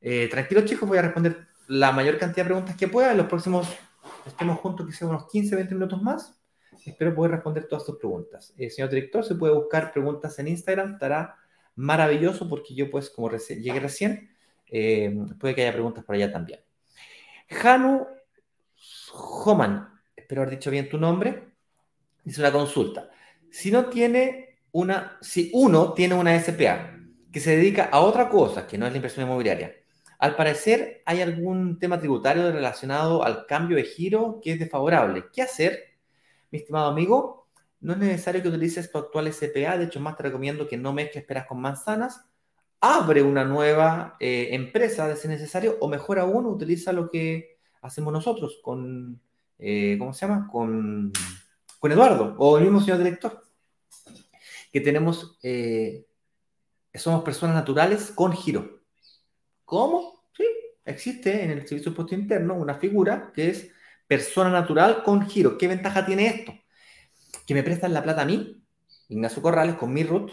[0.01, 3.11] Eh, tranquilos chicos, voy a responder la mayor cantidad de preguntas que pueda.
[3.11, 3.69] En los próximos,
[4.25, 6.36] estemos juntos, que sean unos 15, 20 minutos más
[6.91, 8.53] Espero poder responder todas tus preguntas.
[8.57, 11.35] Eh, señor director, se puede buscar preguntas en Instagram, estará
[11.75, 14.31] maravilloso porque yo pues como llegué recién,
[14.69, 16.59] eh, puede que haya preguntas por allá también.
[17.49, 18.07] Hanu
[19.13, 21.49] Homan, espero haber dicho bien tu nombre,
[22.23, 23.09] dice una consulta.
[23.49, 26.99] Si no tiene una, si uno tiene una SPA
[27.31, 29.73] que se dedica a otra cosa que no es la inversión inmobiliaria,
[30.19, 35.25] al parecer hay algún tema tributario relacionado al cambio de giro que es desfavorable.
[35.31, 35.96] ¿Qué hacer,
[36.51, 37.47] mi estimado amigo?
[37.79, 40.93] No es necesario que utilices tu actual SPA, de hecho más te recomiendo que no
[40.93, 42.25] mezcles peras con manzanas.
[42.81, 48.13] Abre una nueva eh, empresa de ser necesario o mejor aún utiliza lo que hacemos
[48.13, 49.21] nosotros con,
[49.59, 50.47] eh, ¿cómo se llama?
[50.51, 51.11] Con,
[51.83, 53.43] Eduardo o el mismo señor director.
[54.73, 56.05] Que tenemos, eh,
[56.93, 58.81] somos personas naturales con giro.
[59.63, 60.25] ¿Cómo?
[60.35, 60.43] Sí,
[60.83, 63.71] existe en el servicio de impuesto interno una figura que es
[64.07, 65.57] persona natural con giro.
[65.57, 66.53] ¿Qué ventaja tiene esto?
[67.45, 68.63] Que me prestan la plata a mí,
[69.09, 70.31] Ignacio Corrales, con mi RUT,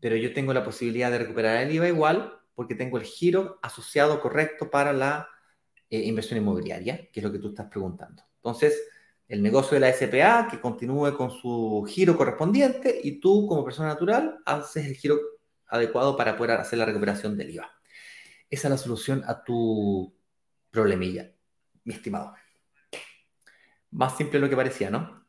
[0.00, 4.20] pero yo tengo la posibilidad de recuperar el IVA igual porque tengo el giro asociado
[4.20, 5.28] correcto para la
[5.90, 8.22] eh, inversión inmobiliaria, que es lo que tú estás preguntando.
[8.36, 8.82] Entonces,
[9.28, 13.88] el negocio de la SPA que continúe con su giro correspondiente y tú como persona
[13.88, 15.18] natural haces el giro
[15.66, 17.70] adecuado para poder hacer la recuperación del IVA.
[18.50, 20.14] Esa es la solución a tu
[20.70, 21.33] problemilla,
[21.84, 22.34] mi estimado.
[23.90, 25.24] Más simple de lo que parecía, ¿no?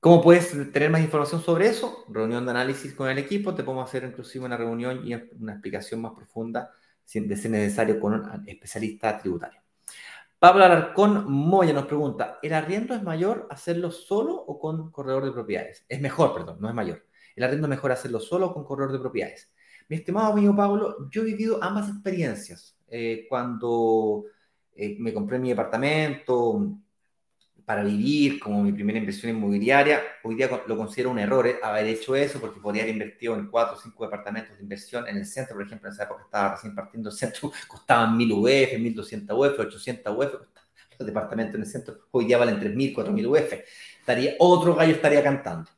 [0.00, 2.04] ¿Cómo puedes tener más información sobre eso?
[2.08, 6.02] Reunión de análisis con el equipo, te podemos hacer inclusive una reunión y una explicación
[6.02, 6.70] más profunda
[7.12, 9.60] de ser necesario con un especialista tributario.
[10.38, 15.32] Pablo Alarcón Moya nos pregunta, ¿el arriendo es mayor hacerlo solo o con corredor de
[15.32, 15.86] propiedades?
[15.88, 17.06] Es mejor, perdón, no es mayor.
[17.34, 19.54] El arriendo es mejor hacerlo solo o con corredor de propiedades.
[19.88, 22.78] Mi estimado amigo Pablo, yo he vivido ambas experiencias.
[22.88, 24.24] Eh, cuando
[24.76, 26.78] eh, me compré mi departamento,
[27.64, 31.56] para vivir, como mi primera inversión inmobiliaria, hoy día lo considero un error ¿eh?
[31.62, 35.16] haber hecho eso porque podría haber invertido en cuatro o cinco departamentos de inversión en
[35.16, 38.78] el centro, por ejemplo, en esa época estaba recién partiendo el centro, costaban 1000 UF,
[38.78, 40.34] 1200 UF, 800 UF,
[40.98, 43.52] los departamentos en el centro hoy día valen 3000, 4000 UF,
[44.00, 45.70] estaría, otro gallo estaría cantando.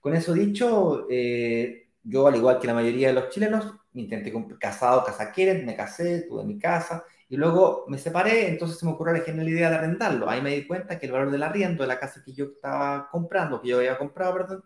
[0.00, 5.04] Con eso dicho, eh, yo al igual que la mayoría de los chilenos, intenté casado,
[5.04, 9.14] casa quieren, me casé, tuve mi casa, y luego me separé, entonces se me ocurrió
[9.14, 10.30] la genial idea de arrendarlo.
[10.30, 13.08] Ahí me di cuenta que el valor del arriendo de la casa que yo estaba
[13.10, 14.64] comprando, que yo había comprado, perdón,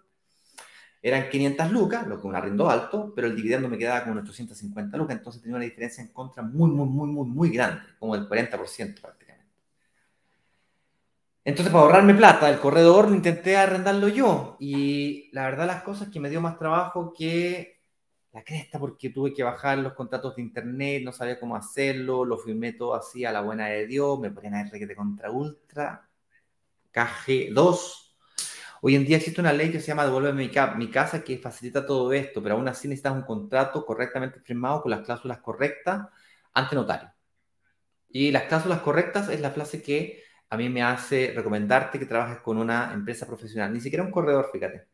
[1.03, 4.97] eran 500 lucas, lo que un arriendo alto, pero el dividendo me quedaba como 850
[4.97, 8.29] lucas, entonces tenía una diferencia en contra muy, muy, muy, muy, muy grande, como del
[8.29, 9.51] 40% prácticamente.
[11.45, 16.09] Entonces, para ahorrarme plata, el corredor lo intenté arrendarlo yo, y la verdad las cosas
[16.09, 17.72] que me dio más trabajo que
[18.33, 22.39] la cresta porque tuve que bajar los contratos de internet, no sabía cómo hacerlo, lo
[22.39, 26.09] firmé todo así a la buena de Dios, me ponían a R de contra ultra,
[26.93, 28.15] KG2.
[28.83, 31.87] Hoy en día existe una ley que se llama Devuelve mi, mi casa que facilita
[31.87, 36.09] todo esto, pero aún así necesitas un contrato correctamente firmado con las cláusulas correctas
[36.55, 37.13] ante notario.
[38.09, 42.39] Y las cláusulas correctas es la frase que a mí me hace recomendarte que trabajes
[42.41, 44.92] con una empresa profesional, ni siquiera un corredor, fíjate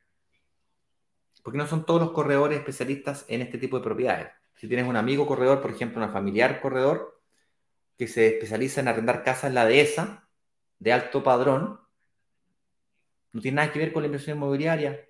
[1.49, 4.29] porque no son todos los corredores especialistas en este tipo de propiedades.
[4.55, 7.23] Si tienes un amigo corredor, por ejemplo, una familiar corredor,
[7.97, 10.29] que se especializa en arrendar casas en la dehesa,
[10.79, 11.81] de alto padrón,
[13.33, 15.09] no tiene nada que ver con la inversión inmobiliaria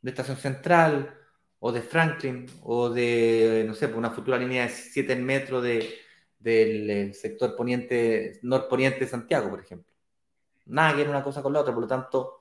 [0.00, 1.20] de Estación Central
[1.60, 6.00] o de Franklin o de, no sé, una futura línea de 7 metros de,
[6.40, 9.94] del eh, sector poniente, norponiente de Santiago, por ejemplo.
[10.64, 12.40] Nada que ver una cosa con la otra, por lo tanto,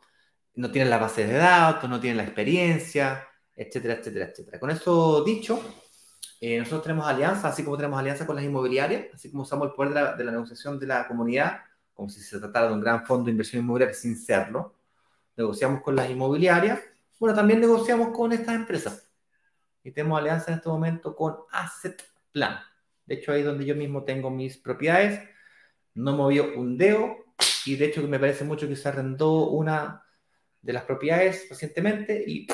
[0.55, 4.59] no tienen la base de datos, no tienen la experiencia, etcétera, etcétera, etcétera.
[4.59, 5.61] Con eso dicho,
[6.41, 9.73] eh, nosotros tenemos alianza, así como tenemos alianza con las inmobiliarias, así como usamos el
[9.73, 11.61] poder de la, negociación de la comunidad,
[11.93, 14.75] como si se tratara de un gran fondo de inversión inmobiliaria sin serlo.
[15.37, 16.79] Negociamos con las inmobiliarias,
[17.19, 19.09] bueno, también negociamos con estas empresas.
[19.83, 22.57] Y tenemos alianza en este momento con Asset Plan.
[23.05, 25.21] De hecho, ahí donde yo mismo tengo mis propiedades,
[25.93, 27.15] no movió un dedo
[27.65, 30.03] y de hecho me parece mucho que se arrendó una
[30.61, 32.47] de las propiedades recientemente y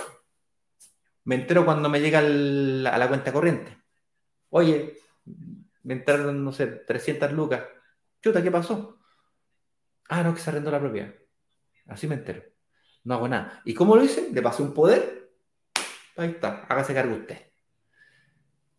[1.24, 3.78] me entero cuando me llega a la cuenta corriente.
[4.50, 4.98] Oye,
[5.84, 7.64] me entraron, no sé, 300 lucas.
[8.22, 9.00] Chuta, ¿qué pasó?
[10.10, 11.14] Ah, no, que se arrendó la propiedad.
[11.88, 12.44] Así me entero.
[13.04, 13.62] No hago nada.
[13.66, 14.30] ¿Y cómo lo hice?
[14.32, 15.32] Le pasé un poder.
[16.18, 17.38] Ahí está, hágase cargo usted.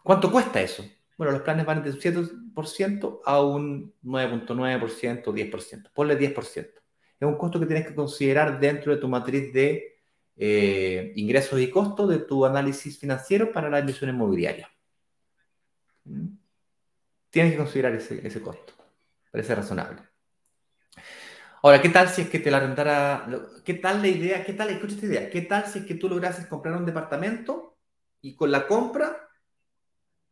[0.03, 0.85] ¿Cuánto cuesta eso?
[1.17, 5.91] Bueno, los planes van de un 7% a un 9.9%, 10%.
[5.93, 6.83] Ponle 10%.
[7.21, 9.92] Es un costo que tienes que considerar dentro de tu matriz de
[10.37, 14.71] eh, ingresos y costos de tu análisis financiero para la inversión inmobiliaria.
[16.05, 16.29] ¿Mm?
[17.31, 18.75] Tienes que considerar ese, ese costo.
[19.31, 20.03] Parece razonable.
[21.63, 23.27] Ahora, ¿qué tal si es que te la arrendara?
[23.65, 24.45] ¿Qué tal la idea?
[24.45, 24.71] ¿Qué tal?
[24.71, 25.31] Escucha esta idea.
[25.31, 27.79] ¿Qué tal si es que tú lograses comprar un departamento
[28.21, 29.29] y con la compra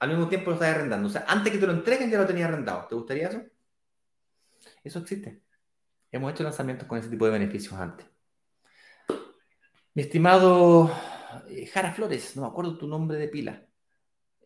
[0.00, 1.08] al mismo tiempo lo estás arrendando?
[1.08, 2.86] O sea, antes que te lo entreguen ya lo tenías arrendado.
[2.88, 3.42] ¿Te gustaría eso?
[4.82, 5.40] Eso existe.
[6.10, 8.09] Hemos hecho lanzamientos con ese tipo de beneficios antes.
[9.92, 10.88] Mi estimado
[11.48, 13.66] eh, Jara Flores, no me acuerdo tu nombre de pila.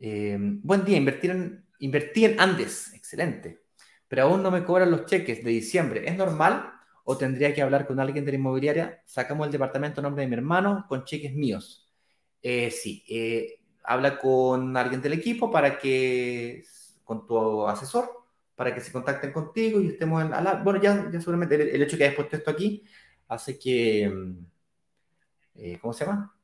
[0.00, 3.64] Eh, buen día, invertir en, invertí en Andes, excelente.
[4.08, 6.08] Pero aún no me cobran los cheques de diciembre.
[6.08, 6.72] ¿Es normal?
[7.04, 9.02] ¿O tendría que hablar con alguien de la inmobiliaria?
[9.04, 11.92] Sacamos el departamento nombre de mi hermano con cheques míos.
[12.40, 13.04] Eh, sí,
[13.84, 16.64] habla con alguien del equipo para que,
[17.04, 18.10] con tu asesor,
[18.54, 20.62] para que se contacten contigo y estemos en la...
[20.64, 22.82] Bueno, ya, ya seguramente el, hecho que hayas puesto esto aquí
[23.28, 24.10] hace que...
[25.54, 26.34] Mm, ¿Cómo se llama?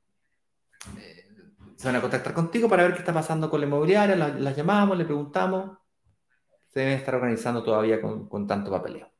[1.80, 4.98] se van a contactar contigo para ver qué está pasando con la inmobiliaria, las, llamamos,
[4.98, 5.78] le preguntamos.
[6.68, 9.11] Se deben estar organizando todavía con, tanto papeleo.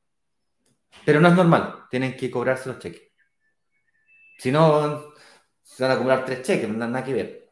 [1.07, 3.13] Pero no es normal, tienen que cobrarse los cheques.
[4.37, 5.15] Si no,
[5.63, 7.51] se van a acumular tres cheques, no nada que ver.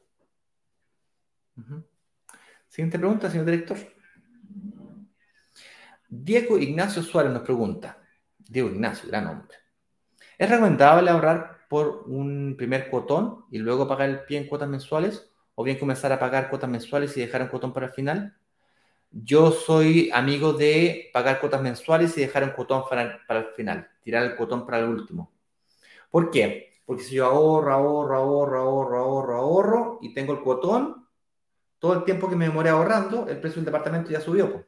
[2.68, 3.78] Siguiente pregunta, señor director.
[6.07, 7.99] Diego Ignacio Suárez nos pregunta.
[8.36, 9.57] Diego Ignacio, gran hombre.
[10.36, 15.31] ¿Es recomendable ahorrar por un primer cuotón y luego pagar el pie en cuotas mensuales,
[15.55, 18.37] o bien comenzar a pagar cuotas mensuales y dejar un cuotón para el final.
[19.11, 24.25] Yo soy amigo de pagar cuotas mensuales y dejar un cuotón para, el final, tirar
[24.25, 25.33] el cuotón para el último.
[26.11, 26.75] ¿Por qué?
[26.87, 31.07] Porque si yo ahorro, ahorro, ahorro, ahorro, ahorro, ahorro y tengo el cuotón,
[31.79, 34.66] todo el tiempo que me demoré ahorrando, el precio del departamento ya subió.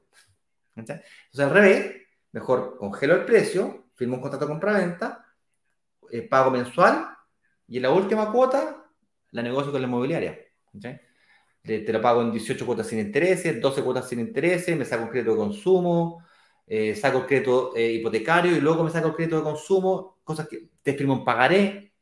[0.76, 1.04] Entonces,
[1.38, 1.94] al revés,
[2.32, 5.19] mejor congelo el precio, firmo un contrato de compra-venta,
[6.12, 7.08] eh, pago mensual
[7.68, 8.86] y en la última cuota
[9.32, 10.38] la negocio con la inmobiliaria.
[11.62, 15.10] Te, lo pago en 18 cuotas sin intereses, 12 cuotas sin intereses, me saco un
[15.10, 16.24] crédito de consumo,
[16.66, 20.48] eh, saco el crédito eh, hipotecario y luego me saco el crédito de consumo, cosas
[20.48, 21.94] que te escribo en pagaré,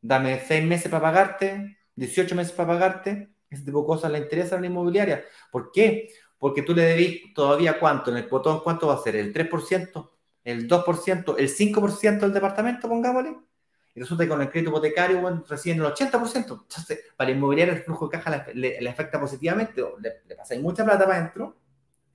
[0.00, 4.56] dame 6 meses para pagarte, 18 meses para pagarte, ese tipo de cosas le interesa
[4.56, 5.24] a la inmobiliaria.
[5.50, 6.10] ¿Por qué?
[6.38, 9.16] Porque tú le debís todavía cuánto, en el botón, ¿cuánto va a ser?
[9.16, 10.17] ¿El 3%?
[10.48, 11.34] ¿El 2%?
[11.38, 13.36] ¿El 5% del departamento, pongámosle?
[13.94, 16.36] y resulta que con el crédito hipotecario bueno, reciben el 80%.
[16.36, 21.04] Entonces, para inmobiliar el flujo de caja le, afecta positivamente, le, le pasa mucha plata
[21.04, 21.56] para adentro.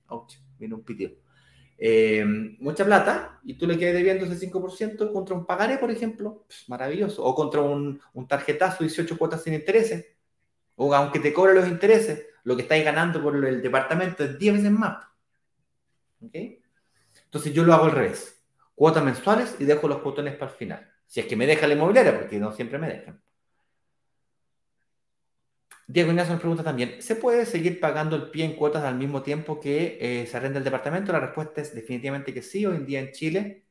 [0.08, 1.12] Ouch, viene un pitido.
[1.76, 2.24] Eh,
[2.58, 7.22] mucha plata y tú le quedas debiendo ese 5% contra un pagaré, por ejemplo, maravilloso,
[7.22, 10.06] o contra un, un, tarjetazo 18 cuotas sin intereses,
[10.76, 14.54] o aunque te cobre los intereses, lo que estáis ganando por el departamento es 10
[14.54, 15.04] veces más.
[16.22, 16.63] ¿Ok?
[17.34, 18.40] Entonces yo lo hago al revés,
[18.76, 20.88] cuotas mensuales y dejo los botones para el final.
[21.04, 23.20] Si es que me deja la inmobiliaria, porque no siempre me dejan.
[25.88, 29.20] Diego Ignacio nos pregunta también, ¿se puede seguir pagando el pie en cuotas al mismo
[29.20, 31.10] tiempo que eh, se arrenda el departamento?
[31.10, 32.64] La respuesta es definitivamente que sí.
[32.66, 33.64] Hoy en día en Chile,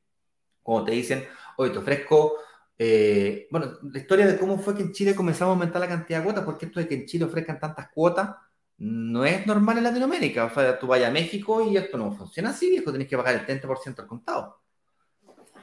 [0.62, 1.24] como te dicen,
[1.56, 2.36] hoy te ofrezco...
[2.78, 6.20] Eh, bueno, la historia de cómo fue que en Chile comenzamos a aumentar la cantidad
[6.20, 8.36] de cuotas, porque esto de que en Chile ofrezcan tantas cuotas
[8.78, 10.46] no es normal en Latinoamérica.
[10.46, 13.36] O sea, tú vayas a México y esto no funciona así, viejo, tenés que pagar
[13.36, 14.62] el 30% al contado.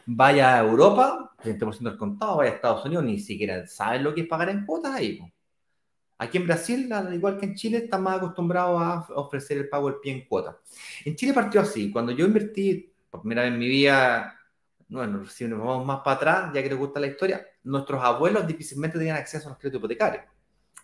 [0.07, 4.23] Vaya a Europa, 30% del contado, vaya a Estados Unidos, ni siquiera saben lo que
[4.23, 5.21] es pagar en cuotas ahí.
[6.19, 9.91] Aquí en Brasil, al igual que en Chile, están más acostumbrados a ofrecer el pago
[9.91, 10.59] del pie en cuota.
[11.05, 11.91] En Chile partió así.
[11.91, 14.39] Cuando yo invertí por primera vez en mi vida,
[14.89, 18.47] bueno, si nos vamos más para atrás, ya que les gusta la historia, nuestros abuelos
[18.47, 20.25] difícilmente tenían acceso a los créditos hipotecarios.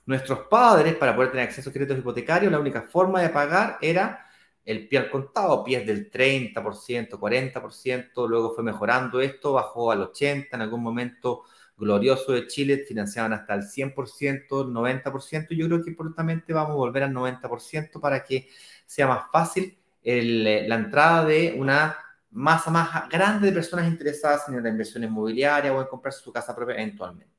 [0.07, 4.24] Nuestros padres, para poder tener acceso a créditos hipotecarios, la única forma de pagar era
[4.64, 10.48] el pie al contado, pies del 30%, 40%, luego fue mejorando esto, bajó al 80%,
[10.52, 11.42] en algún momento
[11.76, 17.02] glorioso de Chile financiaban hasta el 100%, 90%, yo creo que importantemente vamos a volver
[17.02, 18.48] al 90% para que
[18.86, 21.96] sea más fácil la entrada de una
[22.30, 26.54] masa más grande de personas interesadas en la inversión inmobiliaria o en comprarse su casa
[26.54, 27.36] propia eventualmente.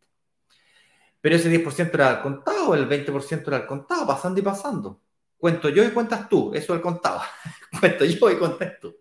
[1.28, 5.02] Pero ese 10% era al contado, el 20% era al contado, pasando y pasando.
[5.38, 7.20] Cuento yo y cuentas tú, eso el contado.
[7.82, 8.96] Cuento yo y cuentas tú.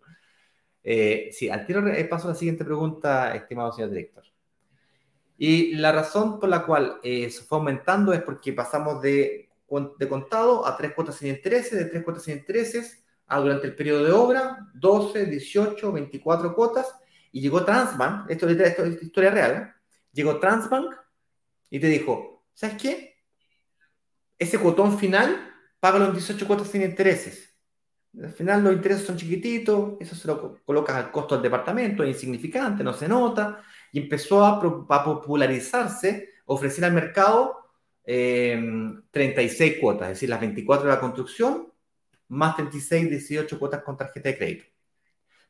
[0.83, 4.25] Eh, sí, al tiro paso a la siguiente pregunta, estimado señor director.
[5.39, 9.49] Y la razón por la cual eh, se fue aumentando es porque pasamos de,
[9.97, 13.77] de contado a tres cuotas sin intereses, de tres cuotas sin intereses a durante el
[13.77, 16.93] periodo de obra, 12, 18, 24 cuotas,
[17.31, 19.73] y llegó Transbank, esto, esto es historia real, ¿eh?
[20.13, 21.06] llegó Transbank
[21.71, 23.17] y te dijo, ¿sabes qué?
[24.39, 27.55] Ese cuotón final págalo en 18 cuotas sin intereses.
[28.21, 32.11] Al final los intereses son chiquititos, eso se lo colocas al costo del departamento, es
[32.11, 33.63] insignificante, no se nota,
[33.93, 37.67] y empezó a, popularizarse, ofrecer al mercado
[38.05, 41.73] 36 eh, cuotas, es decir, las 24 de la construcción,
[42.29, 44.65] más 36, 18 cuotas con tarjeta de crédito.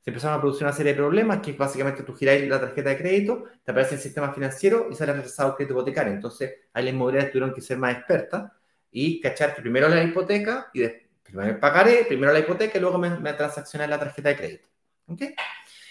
[0.06, 2.96] Se empezaron a producir una serie de problemas que básicamente tú giráis la tarjeta de
[2.96, 6.12] crédito, te aparece el sistema financiero y sale rechazado el crédito hipotecario.
[6.12, 8.52] Entonces, ahí las inmobiliarias tuvieron que ser más expertas
[8.92, 12.98] y cachar que primero la hipoteca y después primero pagaré, primero la hipoteca y luego
[12.98, 14.68] me, me transaccionaré la tarjeta de crédito.
[15.08, 15.22] ¿Ok?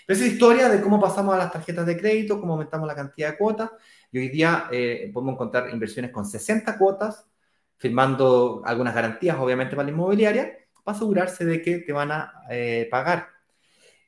[0.07, 3.31] Esa es historia de cómo pasamos a las tarjetas de crédito, cómo aumentamos la cantidad
[3.31, 3.69] de cuotas.
[4.13, 7.27] Y hoy día eh, podemos encontrar inversiones con 60 cuotas,
[7.75, 12.87] firmando algunas garantías, obviamente, para la inmobiliaria, para asegurarse de que te van a eh,
[12.89, 13.34] pagar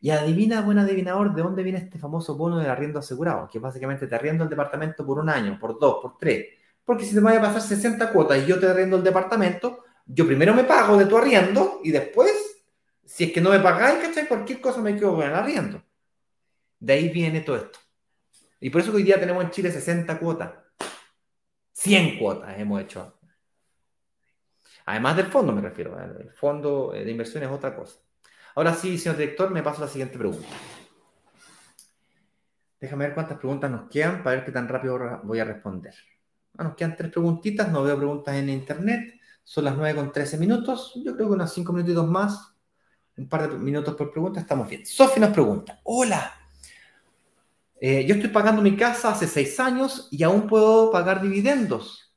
[0.07, 4.07] y adivina, buen adivinador, de dónde viene este famoso bono del arriendo asegurado, que básicamente
[4.07, 6.45] te arriendo el departamento por un año, por dos, por tres.
[6.85, 10.25] Porque si te vaya a pasar 60 cuotas y yo te arriendo el departamento, yo
[10.25, 12.31] primero me pago de tu arriendo y después,
[13.03, 14.29] si es que no me pagáis, ¿cachai?
[14.29, 15.83] Cualquier cosa me quedo con el arriendo.
[16.79, 17.79] De ahí viene todo esto.
[18.61, 20.53] Y por eso hoy día tenemos en Chile 60 cuotas.
[21.73, 23.19] 100 cuotas hemos hecho.
[24.85, 25.99] Además del fondo, me refiero.
[25.99, 27.99] El fondo de inversión es otra cosa.
[28.57, 30.47] Ahora sí, señor director, me paso a la siguiente pregunta.
[32.81, 35.93] Déjame ver cuántas preguntas nos quedan para ver qué tan rápido voy a responder.
[36.57, 39.13] Ah, nos quedan tres preguntitas, no veo preguntas en internet.
[39.43, 40.93] Son las 9 con 13 minutos.
[41.05, 42.55] Yo creo que unos 5 minutitos más,
[43.15, 44.83] un par de minutos por pregunta, estamos bien.
[44.87, 46.33] Sofi nos pregunta, hola,
[47.79, 52.11] eh, yo estoy pagando mi casa hace 6 años y aún puedo pagar dividendos.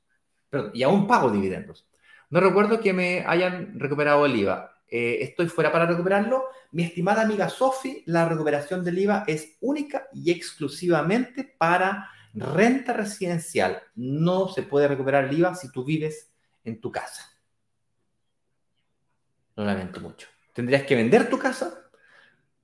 [0.49, 1.87] Perdón, y aún pago dividendos.
[2.31, 4.70] No recuerdo que me hayan recuperado el IVA.
[4.91, 6.47] Eh, estoy fuera para recuperarlo.
[6.73, 13.83] Mi estimada amiga Sofi, la recuperación del IVA es única y exclusivamente para renta residencial.
[13.95, 16.33] No se puede recuperar el IVA si tú vives
[16.65, 17.25] en tu casa.
[19.55, 20.27] Lo lamento mucho.
[20.53, 21.89] Tendrías que vender tu casa,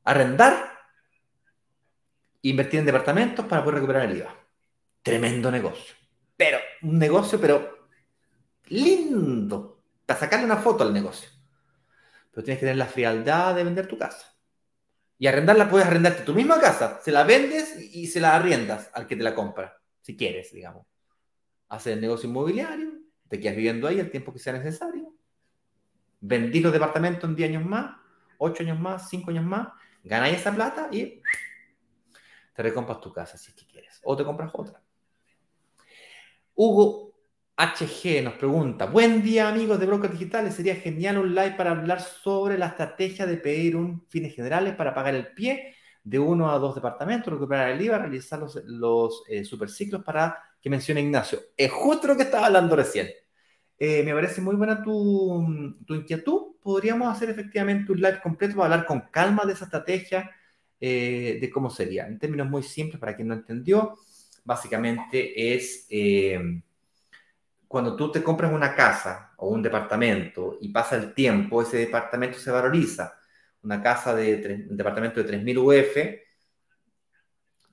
[0.03, 0.73] arrendar,
[2.43, 4.35] invertir en departamentos para poder recuperar el IVA.
[5.03, 5.95] Tremendo negocio.
[6.37, 7.89] Pero, un negocio, pero
[8.67, 9.85] lindo.
[10.05, 11.36] Para sacarle una foto al negocio
[12.37, 14.37] pero tienes que tener la frialdad de vender tu casa.
[15.17, 19.07] Y arrendarla puedes arrendarte tu misma casa, se la vendes y se la arriendas al
[19.07, 20.87] que te la compra, si quieres, digamos.
[21.71, 22.93] Haces el negocio inmobiliario,
[23.27, 25.15] te quedas viviendo ahí el tiempo que sea necesario.
[26.21, 27.97] Vendís los departamentos en 10 años más,
[28.37, 29.69] 8 años más, 5 años más,
[30.05, 31.23] ganáis esa plata y
[32.53, 33.99] te recompras tu casa si es que quieres.
[34.05, 34.83] O te compras otra.
[36.55, 37.06] Hugo
[37.59, 42.03] HG nos pregunta, buen día amigos de Brokers Digitales, sería genial un live para hablar
[42.03, 46.59] sobre la estrategia de pedir un fines generales para pagar el pie de uno a
[46.59, 51.41] dos departamentos, recuperar el IVA, realizar los, los eh, superciclos para que mencione Ignacio.
[51.57, 53.09] Es justo lo que estaba hablando recién.
[53.79, 56.57] Eh, me parece muy buena tu, tu, inquietud.
[56.63, 60.31] Podríamos hacer efectivamente un live completo para hablar con calma de esa estrategia,
[60.79, 62.07] eh, de cómo sería.
[62.07, 63.95] En términos muy simples, para quien no entendió,
[64.45, 65.87] básicamente es
[67.69, 72.39] cuando tú te compras una casa o un departamento y pasa el tiempo, ese departamento
[72.39, 73.19] se valoriza.
[73.63, 75.97] Una casa de un departamento de 3.000 UF,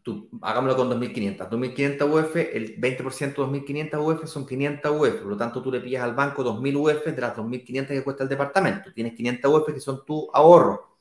[0.02, 1.50] tú, hagámoslo con 2.500.
[1.50, 5.16] 2.500 UF, el 20% de 2.500 UF son 500 UF.
[5.22, 8.24] Por lo tanto, tú le pillas al banco 2.000 UF de las 2.500 que cuesta
[8.24, 8.92] el departamento.
[8.94, 10.98] Tienes 500 UF que son tu ahorro.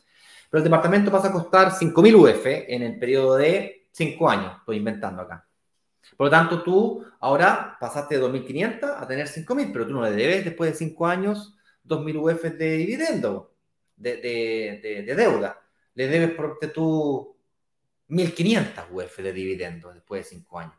[0.51, 4.57] Pero el departamento pasa a costar 5.000 UF en el periodo de 5 años.
[4.59, 5.47] Estoy inventando acá.
[6.17, 10.13] Por lo tanto, tú ahora pasaste de 2.500 a tener 5.000, pero tú no le
[10.13, 13.55] debes después de 5 años 2.000 UF de dividendo,
[13.97, 15.61] de, de, de, deuda.
[15.95, 17.37] Le debes por tú
[18.09, 20.75] 1.500 UF de dividendo después de 5 años.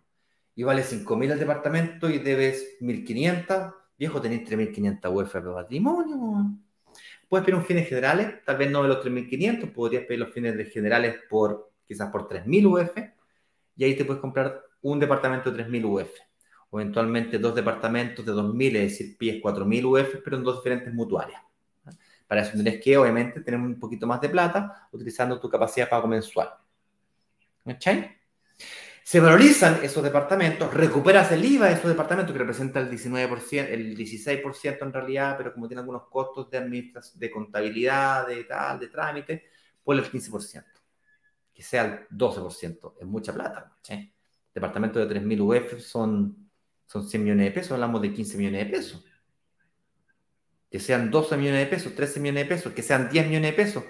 [0.55, 3.73] Y vale 5.000 el departamento y debes 1.500.
[3.97, 6.57] Viejo, tenés 3.500 UF de patrimonio.
[7.27, 10.71] Puedes pedir un fines generales, tal vez no de los 3.500, podrías pedir los fines
[10.71, 12.91] generales por quizás por 3.000 UF
[13.75, 16.11] y ahí te puedes comprar un departamento de 3.000 UF,
[16.69, 20.93] o eventualmente dos departamentos de 2.000, es decir, pies 4.000 UF, pero en dos diferentes
[20.93, 21.41] mutuarias.
[22.27, 25.89] Para eso tendrías que, obviamente, tener un poquito más de plata utilizando tu capacidad de
[25.91, 26.49] pago mensual.
[27.65, 28.09] ¿Okay?
[29.03, 33.97] Se valorizan esos departamentos, recuperas el IVA de esos departamentos que representa el 19%, el
[33.97, 39.43] 16% en realidad, pero como tiene algunos costos de de contabilidad, de tal, de trámite,
[39.83, 40.63] pues el 15%.
[41.53, 42.93] Que sea el 12%.
[42.99, 43.75] Es mucha plata.
[43.81, 44.11] ¿sí?
[44.53, 46.49] Departamento de 3.000 UF son,
[46.85, 49.05] son 100 millones de pesos, hablamos de 15 millones de pesos.
[50.69, 53.63] Que sean 12 millones de pesos, 13 millones de pesos, que sean 10 millones de
[53.63, 53.83] pesos.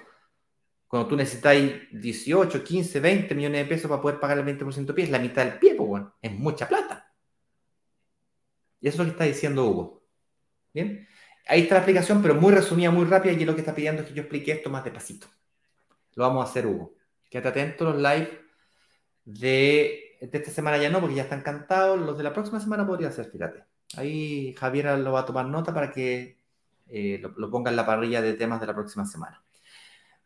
[0.86, 1.56] Cuando tú necesitas
[1.92, 5.18] 18, 15, 20 millones de pesos para poder pagar el 20% de pie, es la
[5.18, 7.12] mitad del pie, bueno, es mucha plata.
[8.80, 10.04] Y eso es lo que está diciendo Hugo.
[10.72, 11.08] Bien,
[11.46, 14.08] ahí está la explicación, pero muy resumida, muy rápida, y lo que está pidiendo es
[14.08, 15.26] que yo explique esto más despacito.
[16.14, 16.94] Lo vamos a hacer, Hugo.
[17.30, 18.40] Quédate atento los live
[19.24, 22.00] de de esta semana ya no, porque ya están cantados.
[22.00, 23.64] Los de la próxima semana podría ser, fíjate.
[23.96, 26.38] Ahí Javier lo va a tomar nota para que
[26.88, 29.42] eh, lo, ponga en la parrilla de temas de la próxima semana.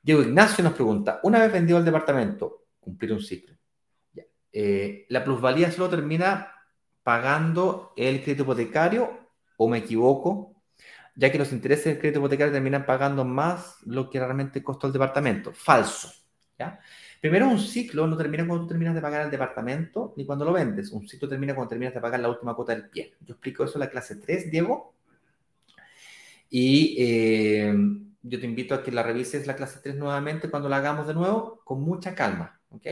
[0.03, 3.57] Diego Ignacio nos pregunta, una vez vendido el departamento, cumplir un ciclo,
[4.53, 6.53] eh, ¿la plusvalía solo termina
[7.03, 10.63] pagando el crédito hipotecario o me equivoco?
[11.15, 14.93] Ya que los intereses del crédito hipotecario terminan pagando más lo que realmente costó el
[14.93, 15.53] departamento.
[15.53, 16.11] Falso.
[16.59, 16.81] ¿ya?
[17.21, 20.53] Primero, un ciclo no termina cuando tú terminas de pagar el departamento ni cuando lo
[20.53, 20.93] vendes.
[20.93, 23.15] Un ciclo termina cuando terminas de pagar la última cuota del pie.
[23.21, 24.95] Yo explico eso en la clase 3, Diego.
[26.51, 27.75] Y eh,
[28.23, 31.15] yo te invito a que la revises la clase 3 nuevamente cuando la hagamos de
[31.15, 32.61] nuevo, con mucha calma.
[32.71, 32.87] ¿Ok?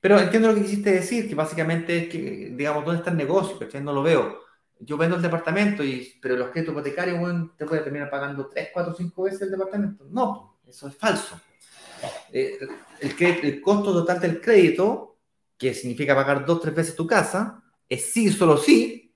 [0.00, 3.58] Pero entiendo lo que quisiste decir, que básicamente es que, digamos, ¿dónde está el negocio?
[3.58, 3.82] ¿cachai?
[3.82, 4.40] No lo veo.
[4.80, 8.68] Yo vendo el departamento, y, pero los créditos hipotecarios, bueno, te puede terminar pagando 3,
[8.72, 10.06] 4, 5 veces el departamento.
[10.08, 11.40] No, eso es falso.
[12.32, 12.58] Eh,
[13.00, 15.18] el, el, costo total del crédito,
[15.56, 19.14] que significa pagar dos, tres veces tu casa, es sí, solo sí,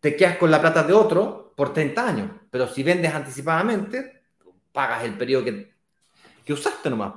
[0.00, 2.30] te quedas con la plata de otro por 30 años.
[2.50, 4.22] Pero si vendes anticipadamente,
[4.72, 5.72] pagas el periodo que,
[6.44, 7.14] que usaste nomás.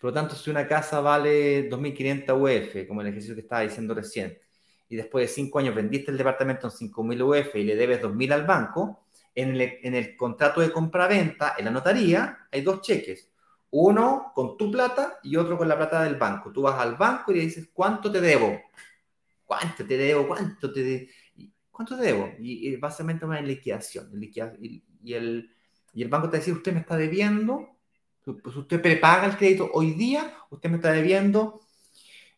[0.00, 3.94] Por lo tanto, si una casa vale 2.500 UF, como el ejercicio que estaba diciendo
[3.94, 4.38] recién,
[4.88, 8.32] y después de 5 años vendiste el departamento en 5.000 UF y le debes 2.000
[8.32, 13.31] al banco, en el, en el contrato de compra-venta, en la notaría, hay dos cheques.
[13.72, 16.52] Uno con tu plata y otro con la plata del banco.
[16.52, 18.60] Tú vas al banco y le dices, ¿cuánto te debo?
[19.44, 20.26] ¿Cuánto te debo?
[20.26, 21.06] ¿Cuánto te debo?
[21.70, 22.30] ¿Cuánto te debo?
[22.38, 24.10] Y, básicamente una liquidación.
[24.22, 25.50] Y, y, el,
[25.94, 27.72] y el banco te dice, usted me está debiendo
[28.24, 31.60] pues usted prepaga el crédito hoy día, usted me está debiendo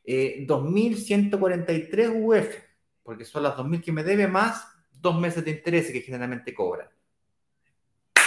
[0.05, 2.57] eh, 2.143 UF,
[3.03, 6.91] porque son las 2.000 que me debe más dos meses de interés que generalmente cobra.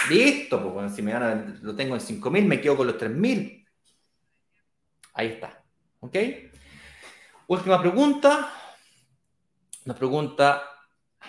[0.09, 3.65] Listo, pues bueno, si me gana, lo tengo en 5.000, me quedo con los 3.000.
[5.13, 5.63] Ahí está.
[5.99, 6.15] ¿Ok?
[7.47, 8.53] Última pregunta.
[9.85, 10.63] Nos pregunta,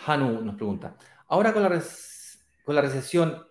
[0.06, 0.96] Hanu nos pregunta,
[1.28, 1.80] ahora con la,
[2.64, 3.46] con la recesión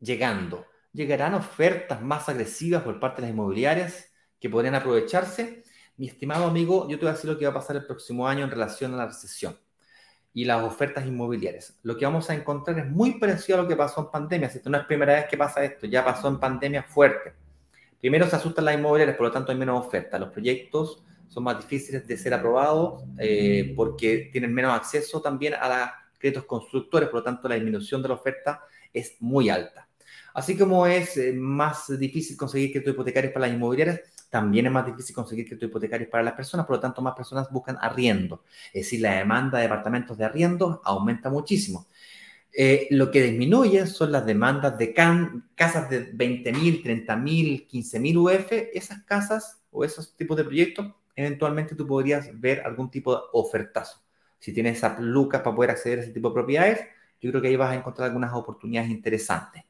[0.00, 4.10] llegando, ¿Llegarán ofertas más agresivas por parte de las inmobiliarias
[4.40, 5.62] que podrían aprovecharse?
[5.96, 8.26] Mi estimado amigo, yo te voy a decir lo que va a pasar el próximo
[8.26, 9.56] año en relación a la recesión
[10.38, 11.76] y las ofertas inmobiliarias.
[11.82, 14.46] Lo que vamos a encontrar es muy parecido a lo que pasó en pandemia.
[14.46, 17.32] Esto no es primera vez que pasa esto, ya pasó en pandemia fuerte.
[18.00, 20.16] Primero se asustan las inmobiliarias, por lo tanto hay menos oferta.
[20.16, 25.68] Los proyectos son más difíciles de ser aprobados eh, porque tienen menos acceso también a
[25.68, 25.88] los
[26.20, 28.60] créditos constructores, por lo tanto la disminución de la oferta
[28.92, 29.88] es muy alta.
[30.34, 34.86] Así como es eh, más difícil conseguir créditos hipotecarios para las inmobiliarias, también es más
[34.86, 38.44] difícil conseguir créditos hipotecarios para las personas, por lo tanto más personas buscan arriendo.
[38.66, 41.86] Es decir, la demanda de departamentos de arriendo aumenta muchísimo.
[42.52, 48.52] Eh, lo que disminuye son las demandas de casas de 20.000, 30.000, 15.000 UF.
[48.72, 54.02] Esas casas o esos tipos de proyectos, eventualmente tú podrías ver algún tipo de ofertazo.
[54.38, 56.80] Si tienes esas lucas para poder acceder a ese tipo de propiedades,
[57.20, 59.64] yo creo que ahí vas a encontrar algunas oportunidades interesantes.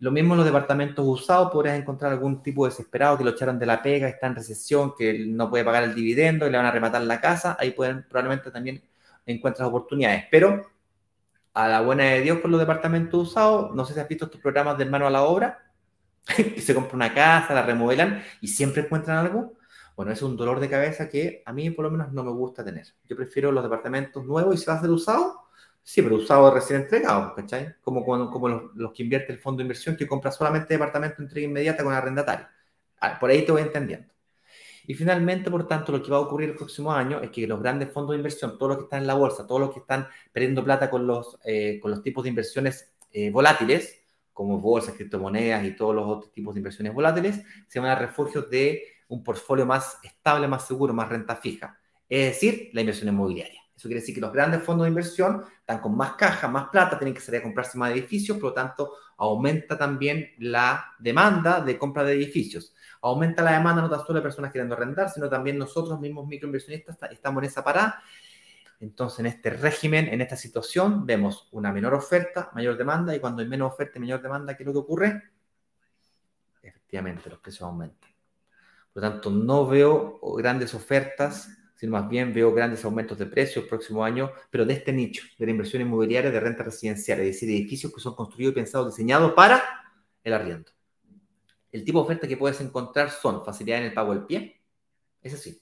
[0.00, 3.66] Lo mismo en los departamentos usados, podrías encontrar algún tipo desesperado que lo echaron de
[3.66, 6.70] la pega, está en recesión, que no puede pagar el dividendo y le van a
[6.70, 7.56] rematar la casa.
[7.60, 8.82] Ahí pueden probablemente también
[9.26, 10.24] encuentras oportunidades.
[10.30, 10.70] Pero
[11.52, 14.40] a la buena de Dios con los departamentos usados, no sé si has visto estos
[14.40, 15.70] programas de hermano a la obra,
[16.36, 19.52] que se compra una casa, la remodelan y siempre encuentran algo.
[19.96, 22.64] Bueno, es un dolor de cabeza que a mí por lo menos no me gusta
[22.64, 22.86] tener.
[23.06, 25.49] Yo prefiero los departamentos nuevos y si va a ser usado,
[25.82, 27.74] Sí, pero usado recién entregado, ¿cachai?
[27.80, 31.46] Como, como, los, que invierte el fondo de inversión que compra solamente departamento de entrega
[31.48, 32.46] inmediata con arrendatario.
[33.00, 34.12] Ah, por ahí te voy entendiendo.
[34.86, 37.60] Y finalmente, por tanto, lo que va a ocurrir el próximo año es que los
[37.60, 40.08] grandes fondos de inversión, todos los que están en la bolsa, todos los que están
[40.32, 44.00] perdiendo plata con los, eh, con los tipos de inversiones eh, volátiles,
[44.32, 48.48] como bolsas, criptomonedas y todos los otros tipos de inversiones volátiles, se van a refugios
[48.50, 51.78] de un portfolio más estable, más seguro, más renta fija.
[52.08, 53.59] Es decir, la inversión inmobiliaria.
[53.80, 56.98] Eso quiere decir que los grandes fondos de inversión están con más caja, más plata,
[56.98, 61.78] tienen que salir a comprarse más edificios, por lo tanto, aumenta también la demanda de
[61.78, 62.74] compra de edificios.
[63.00, 66.98] Aumenta la demanda no tan solo de personas queriendo arrendar, sino también nosotros mismos microinversionistas
[67.10, 68.02] estamos en esa parada.
[68.80, 73.40] Entonces, en este régimen, en esta situación, vemos una menor oferta, mayor demanda, y cuando
[73.40, 75.22] hay menos oferta y mayor demanda, ¿qué es lo que ocurre?
[76.62, 78.10] Efectivamente, los precios aumentan.
[78.92, 83.64] Por lo tanto, no veo grandes ofertas sino más bien veo grandes aumentos de precios
[83.64, 87.26] el próximo año, pero de este nicho, de la inversión inmobiliaria de renta residencial, es
[87.28, 89.62] decir, edificios que son construidos pensados, diseñados para
[90.22, 90.70] el arriendo.
[91.72, 94.60] El tipo de oferta que puedes encontrar son facilidad en el pago del pie,
[95.22, 95.58] es sí,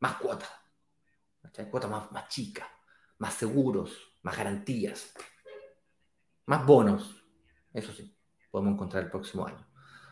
[0.00, 0.50] más cuotas,
[1.70, 2.66] cuotas más, más chicas,
[3.18, 5.14] más seguros, más garantías,
[6.46, 7.24] más bonos,
[7.72, 8.12] eso sí,
[8.50, 9.64] podemos encontrar el próximo año.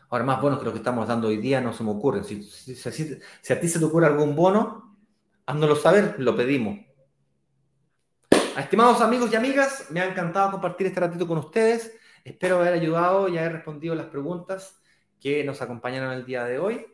[0.09, 2.23] Ahora, más bonos que lo que estamos dando hoy día no se me ocurren.
[2.23, 4.92] Si, si a ti se te ocurre algún bono,
[5.45, 6.79] Háznoslo saber, lo pedimos.
[8.57, 11.91] Estimados amigos y amigas, me ha encantado compartir este ratito con ustedes.
[12.23, 14.79] Espero haber ayudado y haber respondido las preguntas
[15.19, 16.85] que nos acompañaron el día de hoy.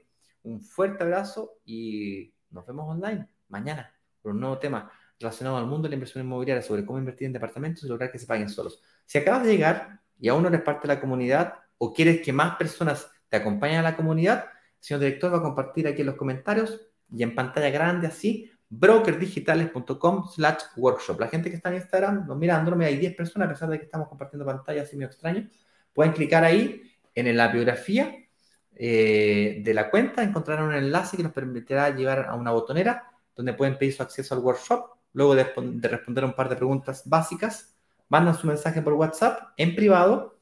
[0.41, 5.83] Un fuerte abrazo y nos vemos online mañana por un nuevo tema relacionado al mundo
[5.83, 8.81] de la inversión inmobiliaria sobre cómo invertir en departamentos y lograr que se paguen solos.
[9.05, 12.33] Si acabas de llegar y aún no eres parte de la comunidad o quieres que
[12.33, 16.07] más personas te acompañen a la comunidad, el señor director va a compartir aquí en
[16.07, 21.19] los comentarios y en pantalla grande así brokerdigitales.com slash workshop.
[21.19, 23.85] La gente que está en Instagram, no mirándome, hay 10 personas, a pesar de que
[23.85, 25.49] estamos compartiendo pantalla, así me extraño.
[25.93, 26.83] Pueden clicar ahí
[27.15, 28.15] en la biografía
[28.75, 33.53] eh, de la cuenta, encontrarán un enlace que nos permitirá llevar a una botonera donde
[33.53, 34.85] pueden pedir su acceso al workshop.
[35.13, 37.75] Luego de, de responder un par de preguntas básicas,
[38.07, 40.38] mandan su mensaje por WhatsApp en privado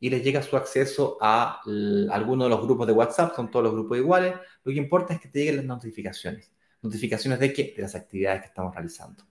[0.00, 1.60] y les llega su acceso a
[2.10, 4.34] alguno de los grupos de WhatsApp, son todos los grupos iguales.
[4.64, 6.52] Lo que importa es que te lleguen las notificaciones.
[6.82, 7.72] ¿Notificaciones de qué?
[7.74, 9.24] De las actividades que estamos realizando.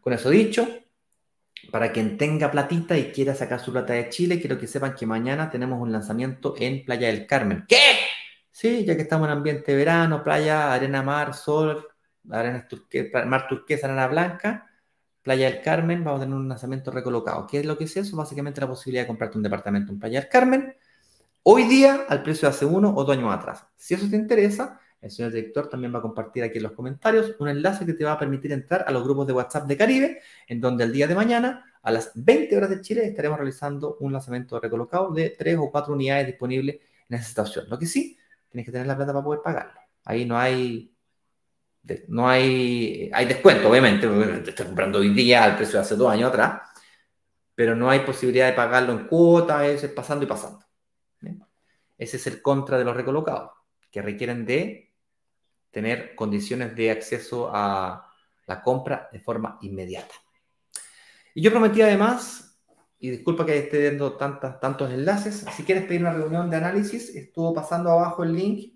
[0.00, 0.66] Con eso dicho,
[1.70, 5.06] para quien tenga platita y quiera sacar su plata de Chile, quiero que sepan que
[5.06, 7.64] mañana tenemos un lanzamiento en Playa del Carmen.
[7.68, 7.78] ¿Qué?
[8.50, 11.86] Sí, ya que estamos en ambiente verano, playa, arena, mar, sol,
[12.30, 14.70] arena turquesa, mar turquesa, arena blanca,
[15.24, 17.46] Playa del Carmen, vamos a tener un lanzamiento recolocado.
[17.46, 18.14] ¿Qué es lo que es eso?
[18.14, 20.76] Básicamente la posibilidad de comprarte un departamento en Playa del Carmen,
[21.42, 23.66] hoy día al precio de hace uno o dos años atrás.
[23.74, 27.36] Si eso te interesa, el señor director también va a compartir aquí en los comentarios
[27.38, 30.20] un enlace que te va a permitir entrar a los grupos de WhatsApp de Caribe,
[30.46, 34.12] en donde el día de mañana, a las 20 horas de Chile, estaremos realizando un
[34.12, 37.64] lanzamiento recolocado de tres o cuatro unidades disponibles en esa situación.
[37.70, 38.18] Lo que sí,
[38.50, 39.80] tienes que tener la plata para poder pagarlo.
[40.04, 40.93] Ahí no hay,
[42.08, 44.08] no hay, hay descuento, obviamente,
[44.42, 46.62] te estás comprando hoy día al precio de hace dos años atrás,
[47.54, 50.64] pero no hay posibilidad de pagarlo en cuotas, es pasando y pasando.
[51.96, 53.52] Ese es el contra de los recolocados,
[53.90, 54.92] que requieren de
[55.70, 58.10] tener condiciones de acceso a
[58.46, 60.14] la compra de forma inmediata.
[61.34, 62.60] Y yo prometí además,
[62.98, 67.52] y disculpa que esté dando tantos enlaces, si quieres pedir una reunión de análisis, estuvo
[67.52, 68.74] pasando abajo el link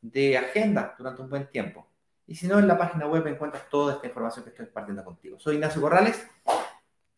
[0.00, 1.91] de agenda durante un buen tiempo.
[2.26, 5.38] Y si no, en la página web encuentras toda esta información que estoy compartiendo contigo.
[5.38, 6.26] Soy Ignacio Corrales.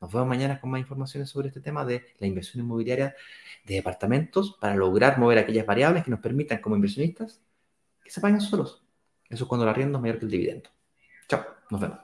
[0.00, 3.14] Nos vemos mañana con más informaciones sobre este tema de la inversión inmobiliaria
[3.64, 7.40] de departamentos para lograr mover aquellas variables que nos permitan como inversionistas
[8.02, 8.84] que se paguen solos.
[9.28, 10.70] Eso es cuando la arriendo es mayor que el dividendo.
[11.28, 12.03] Chao, nos vemos.